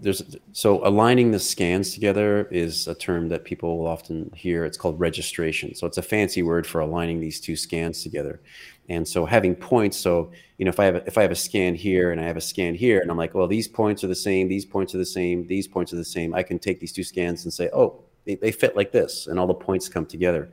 [0.00, 4.64] there's so aligning the scans together is a term that people will often hear.
[4.64, 5.74] It's called registration.
[5.74, 8.40] So it's a fancy word for aligning these two scans together.
[8.88, 11.36] And so having points, so you know, if I have a, if I have a
[11.36, 14.08] scan here and I have a scan here, and I'm like, well, these points are
[14.08, 16.34] the same, these points are the same, these points are the same.
[16.34, 19.38] I can take these two scans and say, oh, they, they fit like this, and
[19.38, 20.50] all the points come together.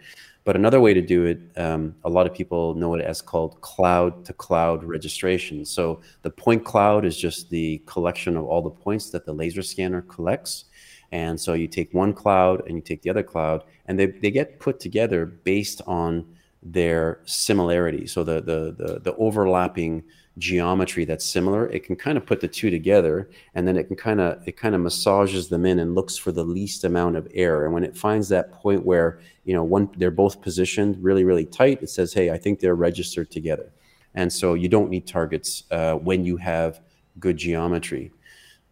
[0.49, 3.61] But another way to do it, um, a lot of people know it as called
[3.61, 5.63] cloud to cloud registration.
[5.63, 9.61] So the point cloud is just the collection of all the points that the laser
[9.61, 10.65] scanner collects.
[11.11, 14.31] And so you take one cloud and you take the other cloud, and they, they
[14.31, 16.25] get put together based on
[16.63, 18.07] their similarity.
[18.07, 20.03] So the, the, the, the overlapping
[20.39, 23.95] geometry that's similar, it can kind of put the two together and then it can
[23.95, 27.27] kind of it kind of massages them in and looks for the least amount of
[27.33, 27.65] error.
[27.65, 31.45] And when it finds that point where, you know, one they're both positioned really, really
[31.45, 33.71] tight, it says, hey, I think they're registered together.
[34.15, 36.81] And so you don't need targets uh, when you have
[37.19, 38.11] good geometry.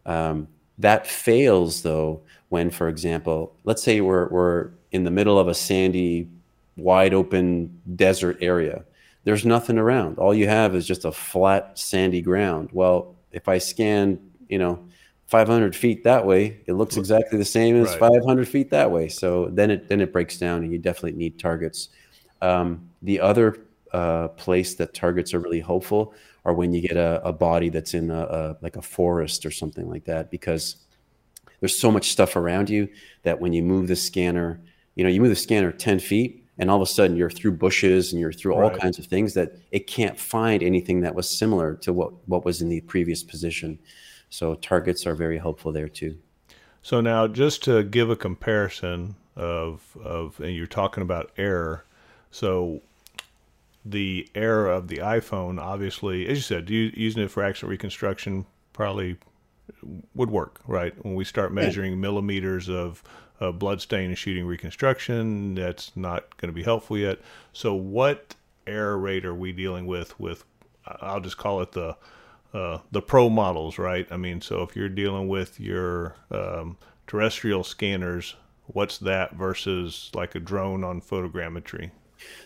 [0.05, 0.47] Um,
[0.79, 5.53] that fails though when, for example, let's say we're, we're in the middle of a
[5.53, 6.29] sandy,
[6.77, 8.85] wide open desert area
[9.27, 10.19] there's nothing around.
[10.19, 12.69] All you have is just a flat, sandy ground.
[12.71, 14.87] Well, if I scan, you know,
[15.25, 18.13] 500 feet that way, it looks exactly the same as right.
[18.23, 19.09] 500 feet that way.
[19.09, 21.89] So then it then it breaks down, and you definitely need targets.
[22.41, 23.57] Um, the other
[23.91, 26.13] uh, place that targets are really helpful
[26.45, 29.51] are when you get a, a body that's in a, a, like a forest or
[29.51, 30.77] something like that, because
[31.59, 32.87] there's so much stuff around you
[33.23, 34.61] that when you move the scanner,
[34.95, 37.51] you know, you move the scanner 10 feet, and all of a sudden you're through
[37.51, 38.79] bushes and you're through all right.
[38.79, 42.61] kinds of things that it can't find anything that was similar to what, what was
[42.61, 43.79] in the previous position.
[44.29, 46.17] So targets are very helpful there too.
[46.81, 51.85] So now just to give a comparison of of and you're talking about error.
[52.31, 52.81] So
[53.85, 59.17] the error of the iPhone, obviously, as you said, using it for accident reconstruction probably
[60.15, 60.93] would work, right?
[61.05, 61.97] When we start measuring yeah.
[61.97, 63.03] millimeters of
[63.39, 65.55] uh, blood stain and shooting reconstruction.
[65.55, 67.19] That's not going to be helpful yet.
[67.53, 68.35] So, what
[68.65, 70.19] error rate are we dealing with?
[70.19, 70.43] With
[70.85, 71.97] I'll just call it the
[72.53, 74.07] uh, the pro models, right?
[74.11, 78.35] I mean, so if you're dealing with your um, terrestrial scanners,
[78.67, 81.91] what's that versus like a drone on photogrammetry?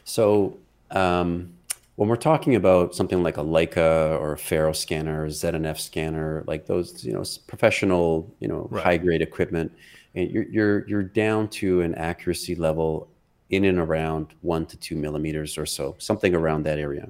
[0.04, 0.58] So,
[0.90, 1.54] um,
[1.96, 6.66] when we're talking about something like a Leica or a Faro scanner, Z+F scanner, like
[6.66, 8.84] those, you know, professional, you know, right.
[8.84, 9.72] high grade equipment,
[10.14, 13.10] you're, you're, you're down to an accuracy level
[13.50, 17.10] in and around one to two millimeters or so, something around that area.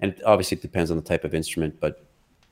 [0.00, 2.08] And obviously it depends on the type of instrument, but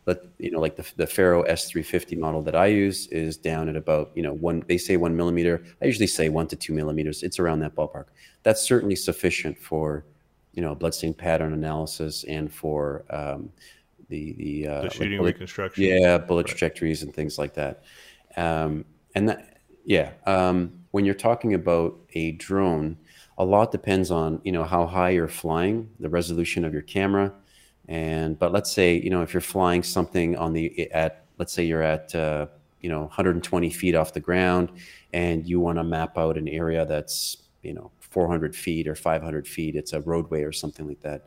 [0.06, 3.74] but you know, like the, the Faro S350 model that I use is down at
[3.74, 5.64] about, you know, one, they say one millimeter.
[5.82, 7.24] I usually say one to two millimeters.
[7.24, 8.06] It's around that ballpark.
[8.44, 10.06] That's certainly sufficient for,
[10.52, 13.50] you know, bloodstain pattern analysis and for um,
[14.08, 15.82] the, the, uh, the shooting like bullet, reconstruction.
[15.82, 16.18] Yeah.
[16.18, 16.50] Bullet right.
[16.50, 17.82] trajectories and things like that.
[18.36, 18.84] Um,
[19.16, 19.55] and that,
[19.86, 20.10] yeah.
[20.26, 22.98] Um, when you're talking about a drone,
[23.38, 27.32] a lot depends on you know how high you're flying, the resolution of your camera,
[27.88, 31.64] And but let's say you know if you're flying something on the at let's say
[31.64, 32.48] you're at uh,
[32.80, 34.72] you know 120 feet off the ground
[35.12, 39.46] and you want to map out an area that's you know 400 feet or 500
[39.46, 41.26] feet it's a roadway or something like that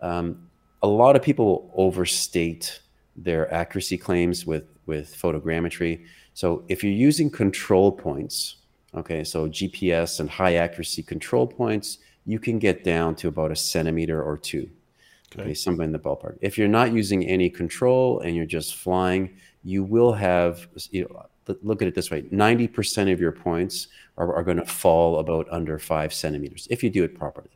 [0.00, 0.48] um,
[0.82, 2.80] a lot of people overstate
[3.16, 8.56] their accuracy claims with with photogrammetry so if you're using control points
[8.94, 13.56] okay so gps and high accuracy control points you can get down to about a
[13.56, 14.68] centimeter or two
[15.32, 18.76] okay, okay something in the ballpark if you're not using any control and you're just
[18.76, 19.30] flying
[19.64, 24.34] you will have, you know, look at it this way 90% of your points are,
[24.34, 27.48] are going to fall about under five centimeters if you do it properly.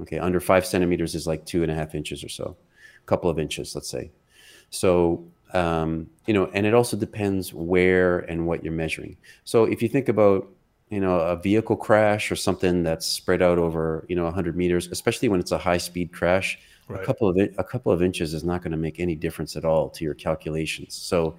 [0.00, 2.56] Okay, under five centimeters is like two and a half inches or so,
[3.02, 4.10] a couple of inches, let's say.
[4.70, 5.22] So,
[5.54, 9.16] um, you know, and it also depends where and what you're measuring.
[9.44, 10.48] So if you think about,
[10.90, 14.88] you know, a vehicle crash or something that's spread out over, you know, 100 meters,
[14.88, 16.58] especially when it's a high speed crash,
[16.90, 17.02] Right.
[17.02, 19.64] A couple of a couple of inches is not going to make any difference at
[19.64, 20.96] all to your calculations.
[20.96, 21.36] So,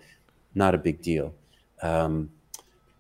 [0.56, 1.34] not a big deal.
[1.82, 2.32] Um,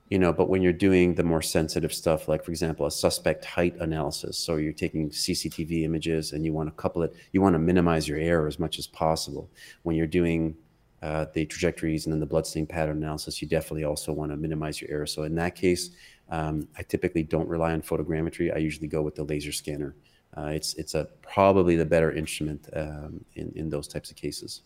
[0.09, 3.45] you know, but when you're doing the more sensitive stuff, like for example, a suspect
[3.45, 7.53] height analysis, so you're taking CCTV images and you want to couple it, you want
[7.53, 9.49] to minimize your error as much as possible.
[9.84, 10.57] When you're doing
[11.02, 14.82] uh, the trajectories and then the bloodstain pattern analysis, you definitely also want to minimize
[14.82, 15.08] your error.
[15.08, 15.89] So in that case,
[16.30, 18.56] um, I typically don't rely on photogrammetry.
[18.56, 19.95] I usually go with the laser scanner
[20.36, 24.62] uh, it's it's a probably the better instrument um, in in those types of cases.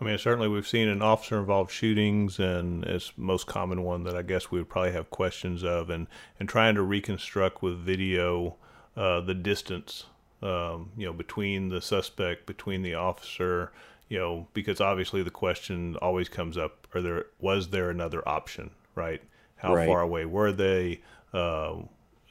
[0.00, 4.16] I mean, certainly we've seen in officer involved shootings, and it's most common one that
[4.16, 6.06] I guess we would probably have questions of, and
[6.40, 8.56] and trying to reconstruct with video
[8.96, 10.06] uh, the distance,
[10.42, 13.70] um, you know, between the suspect, between the officer,
[14.08, 18.70] you know, because obviously the question always comes up: Are there was there another option,
[18.94, 19.22] right?
[19.56, 19.86] How right.
[19.86, 21.00] far away were they?
[21.32, 21.82] Uh,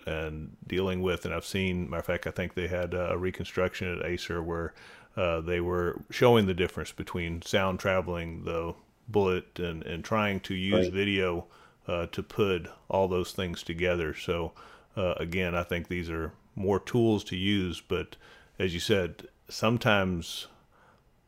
[0.05, 1.25] and dealing with.
[1.25, 4.73] And I've seen, matter of fact, I think they had a reconstruction at Acer where
[5.15, 8.73] uh, they were showing the difference between sound traveling the
[9.07, 10.93] bullet and, and trying to use right.
[10.93, 11.45] video
[11.87, 14.15] uh, to put all those things together.
[14.15, 14.53] So,
[14.95, 18.15] uh, again, I think these are more tools to use, but
[18.59, 20.47] as you said, sometimes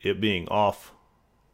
[0.04, 0.92] it being off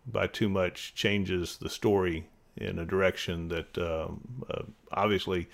[0.06, 2.28] by too much changes the story
[2.58, 5.48] in a direction that um, uh, obviously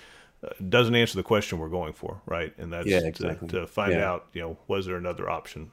[0.70, 2.54] doesn't answer the question we're going for, right?
[2.58, 3.48] And that's yeah, exactly.
[3.50, 4.10] to, to find yeah.
[4.10, 5.72] out, you know, was there another option?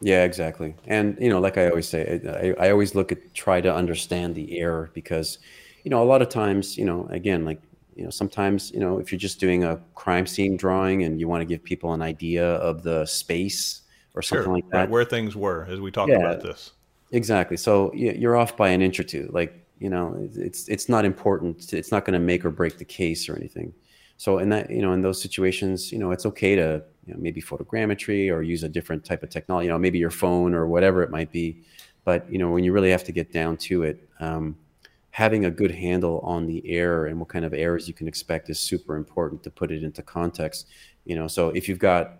[0.00, 0.74] Yeah, exactly.
[0.86, 4.34] And you know, like I always say, I, I always look at try to understand
[4.34, 5.38] the error because,
[5.82, 7.60] you know, a lot of times, you know, again, like
[7.96, 11.26] you know, sometimes you know, if you're just doing a crime scene drawing and you
[11.26, 13.82] want to give people an idea of the space
[14.18, 16.72] or something sure, like that, right, where things were as we talked yeah, about this.
[17.12, 17.56] Exactly.
[17.56, 19.30] So you're off by an inch or two.
[19.32, 21.72] Like you know, it's it's not important.
[21.72, 23.72] It's not going to make or break the case or anything.
[24.16, 27.20] So in that, you know, in those situations, you know, it's okay to you know,
[27.20, 30.66] maybe photogrammetry or use a different type of technology, you know, maybe your phone or
[30.66, 31.62] whatever it might be.
[32.04, 34.56] But you know, when you really have to get down to it, um,
[35.10, 38.50] having a good handle on the error and what kind of errors you can expect
[38.50, 40.66] is super important to put it into context.
[41.04, 42.18] You know, so if you've got,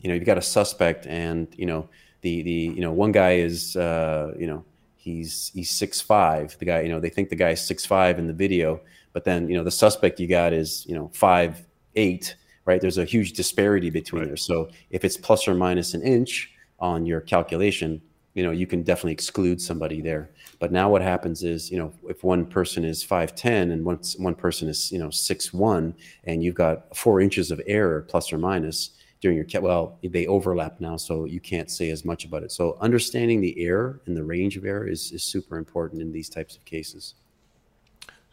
[0.00, 1.88] you know, you've got a suspect and you know
[2.22, 4.64] the the you know one guy is uh, you know
[4.96, 6.56] he's he's six five.
[6.58, 8.80] The guy, you know, they think the guy is six five in the video
[9.12, 11.66] but then, you know, the suspect you got is, you know, five,
[11.96, 12.80] eight, right?
[12.80, 14.28] There's a huge disparity between right.
[14.28, 14.36] there.
[14.36, 18.00] So if it's plus or minus an inch on your calculation,
[18.34, 20.30] you know, you can definitely exclude somebody there.
[20.60, 24.36] But now what happens is, you know, if one person is 5'10 and one, one
[24.36, 28.38] person is, you know, six one, and you've got four inches of error plus or
[28.38, 28.90] minus
[29.20, 32.52] during your, well, they overlap now, so you can't say as much about it.
[32.52, 36.28] So understanding the error and the range of error is, is super important in these
[36.28, 37.14] types of cases.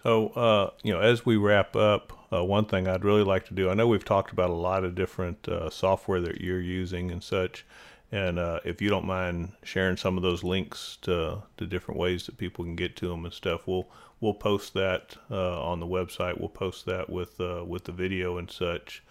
[0.03, 3.53] So, uh, you know, as we wrap up, uh, one thing I'd really like to
[3.53, 7.11] do, I know we've talked about a lot of different uh, software that you're using
[7.11, 7.65] and such.
[8.11, 12.25] And uh, if you don't mind sharing some of those links to, to different ways
[12.25, 13.89] that people can get to them and stuff, we'll
[14.21, 16.39] we'll post that uh, on the website.
[16.39, 19.03] We'll post that with uh, with the video and such.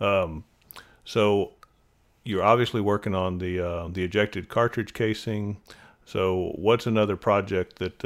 [0.00, 0.44] Um,
[1.08, 1.52] so
[2.24, 5.56] you're obviously working on the the ejected cartridge casing.
[6.04, 8.04] So what's another project that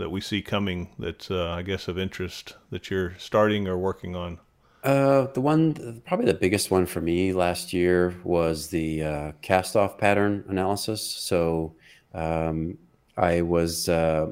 [0.00, 4.16] that we see coming that's uh, I guess of interest that you're starting or working
[4.16, 4.40] on?
[4.82, 9.98] Uh, the one, probably the biggest one for me last year was the uh, cast-off
[9.98, 11.06] pattern analysis.
[11.06, 11.74] So
[12.14, 12.78] um,
[13.14, 14.28] I was, uh,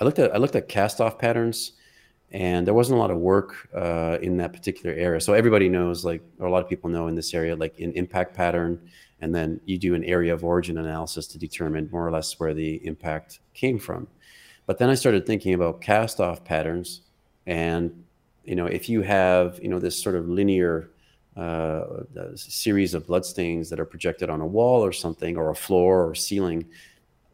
[0.00, 1.72] I looked at, I looked at cast-off patterns,
[2.32, 5.20] and there wasn't a lot of work uh, in that particular area.
[5.20, 7.92] So everybody knows, like, or a lot of people know in this area, like an
[7.92, 8.80] impact pattern,
[9.20, 12.54] and then you do an area of origin analysis to determine more or less where
[12.54, 14.08] the impact came from.
[14.66, 17.02] But then I started thinking about cast off patterns.
[17.46, 18.04] And,
[18.44, 20.90] you know, if you have, you know, this sort of linear
[21.36, 21.84] uh,
[22.34, 26.14] series of bloodstains that are projected on a wall or something, or a floor or
[26.14, 26.64] ceiling,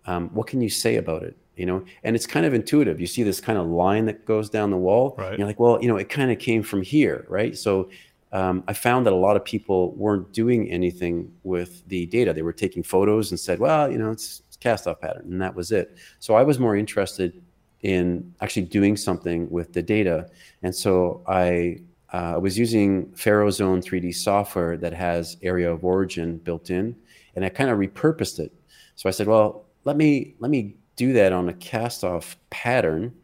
[0.07, 1.36] um, what can you say about it?
[1.59, 3.00] You know, and it's kind of intuitive.
[3.00, 5.16] You see this kind of line that goes down the wall.
[5.18, 5.38] Right.
[5.38, 7.56] you're like, well, you know, it kind of came from here, right?
[7.56, 7.90] So
[8.32, 12.32] um, I found that a lot of people weren't doing anything with the data.
[12.32, 15.42] They were taking photos and said, well, you know, it's, it's cast off pattern, and
[15.42, 15.96] that was it.
[16.20, 17.42] So I was more interested
[17.82, 20.28] in actually doing something with the data.
[20.62, 21.80] And so I
[22.12, 26.96] uh, was using Faro Zone 3D software that has area of origin built in,
[27.34, 28.52] and I kind of repurposed it.
[28.96, 33.14] So I said, well, let me let me do that on a cast off pattern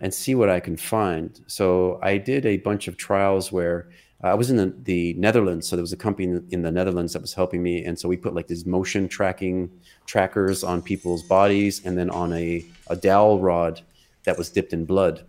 [0.00, 1.38] and see what I can find.
[1.48, 3.88] So I did a bunch of trials where
[4.22, 5.68] I was in the, the Netherlands.
[5.68, 7.84] So there was a company in the, Netherlands that was helping me.
[7.84, 9.70] And so we put like these motion tracking
[10.06, 13.82] trackers on people's bodies and then on a, a dowel rod
[14.24, 15.24] that was dipped in blood.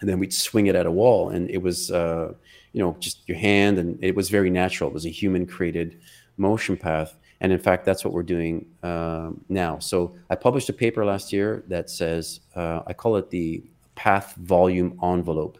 [0.00, 1.28] And then we'd swing it at a wall.
[1.28, 2.32] And it was, uh,
[2.72, 3.78] you know, just your hand.
[3.78, 4.90] And it was very natural.
[4.90, 6.00] It was a human created
[6.36, 7.14] motion path.
[7.40, 9.78] And in fact, that's what we're doing um, now.
[9.78, 13.62] So I published a paper last year that says, uh, I call it the
[13.94, 15.58] path volume envelope.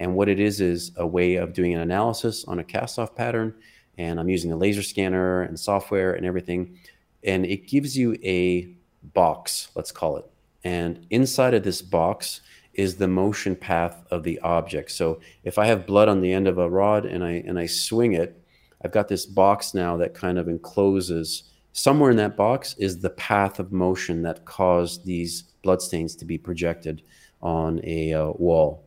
[0.00, 3.14] And what it is is a way of doing an analysis on a cast off
[3.14, 3.54] pattern.
[3.98, 6.78] And I'm using a laser scanner and software and everything.
[7.24, 8.72] And it gives you a
[9.02, 10.24] box, let's call it.
[10.64, 12.40] And inside of this box
[12.74, 14.92] is the motion path of the object.
[14.92, 17.66] So if I have blood on the end of a rod and I and I
[17.66, 18.40] swing it,
[18.84, 23.10] I've got this box now that kind of encloses somewhere in that box is the
[23.10, 27.02] path of motion that caused these bloodstains to be projected
[27.40, 28.84] on a uh, wall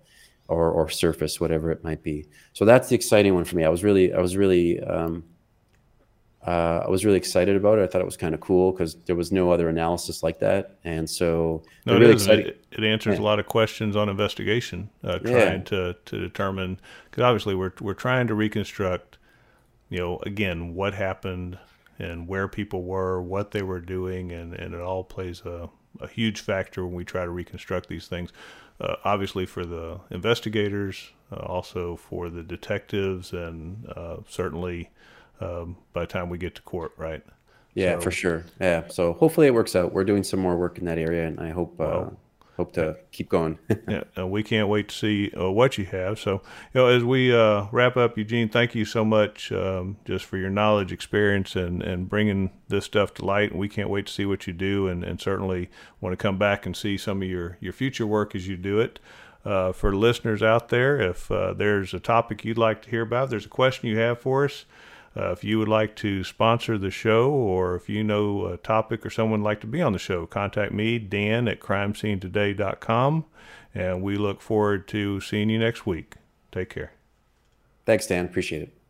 [0.47, 2.25] or, or surface, whatever it might be.
[2.53, 3.63] So that's the exciting one for me.
[3.63, 5.23] I was really, I was really, um,
[6.45, 7.83] uh, I was really excited about it.
[7.83, 10.77] I thought it was kind of cool because there was no other analysis like that,
[10.83, 12.41] and so no, it really.
[12.41, 13.21] It, it, answers yeah.
[13.21, 15.65] a lot of questions on investigation, uh, trying yeah.
[15.65, 16.79] to to determine
[17.09, 19.19] because obviously we're we're trying to reconstruct,
[19.91, 21.59] you know, again what happened
[21.99, 25.69] and where people were, what they were doing, and and it all plays a
[25.99, 28.31] a huge factor when we try to reconstruct these things
[28.81, 34.89] uh, obviously for the investigators, uh, also for the detectives, and uh, certainly
[35.39, 37.23] um, by the time we get to court, right?
[37.73, 38.45] Yeah, so, for sure.
[38.59, 38.87] Yeah.
[38.89, 39.93] So hopefully it works out.
[39.93, 42.17] We're doing some more work in that area, and I hope uh, well,
[42.61, 43.57] hope to keep going.
[43.87, 46.19] yeah, and we can't wait to see uh, what you have.
[46.19, 46.43] So,
[46.73, 50.37] you know, as we uh, wrap up, Eugene, thank you so much um, just for
[50.37, 53.49] your knowledge, experience, and and bringing this stuff to light.
[53.49, 56.37] And we can't wait to see what you do, and and certainly want to come
[56.37, 58.99] back and see some of your your future work as you do it.
[59.43, 63.31] Uh, for listeners out there, if uh, there's a topic you'd like to hear about,
[63.31, 64.65] there's a question you have for us.
[65.15, 69.05] Uh, if you would like to sponsor the show or if you know a topic
[69.05, 73.25] or someone would like to be on the show, contact me, Dan at crimescenetoday.com.
[73.73, 76.15] And we look forward to seeing you next week.
[76.51, 76.93] Take care.
[77.85, 78.25] Thanks, Dan.
[78.25, 78.80] Appreciate it.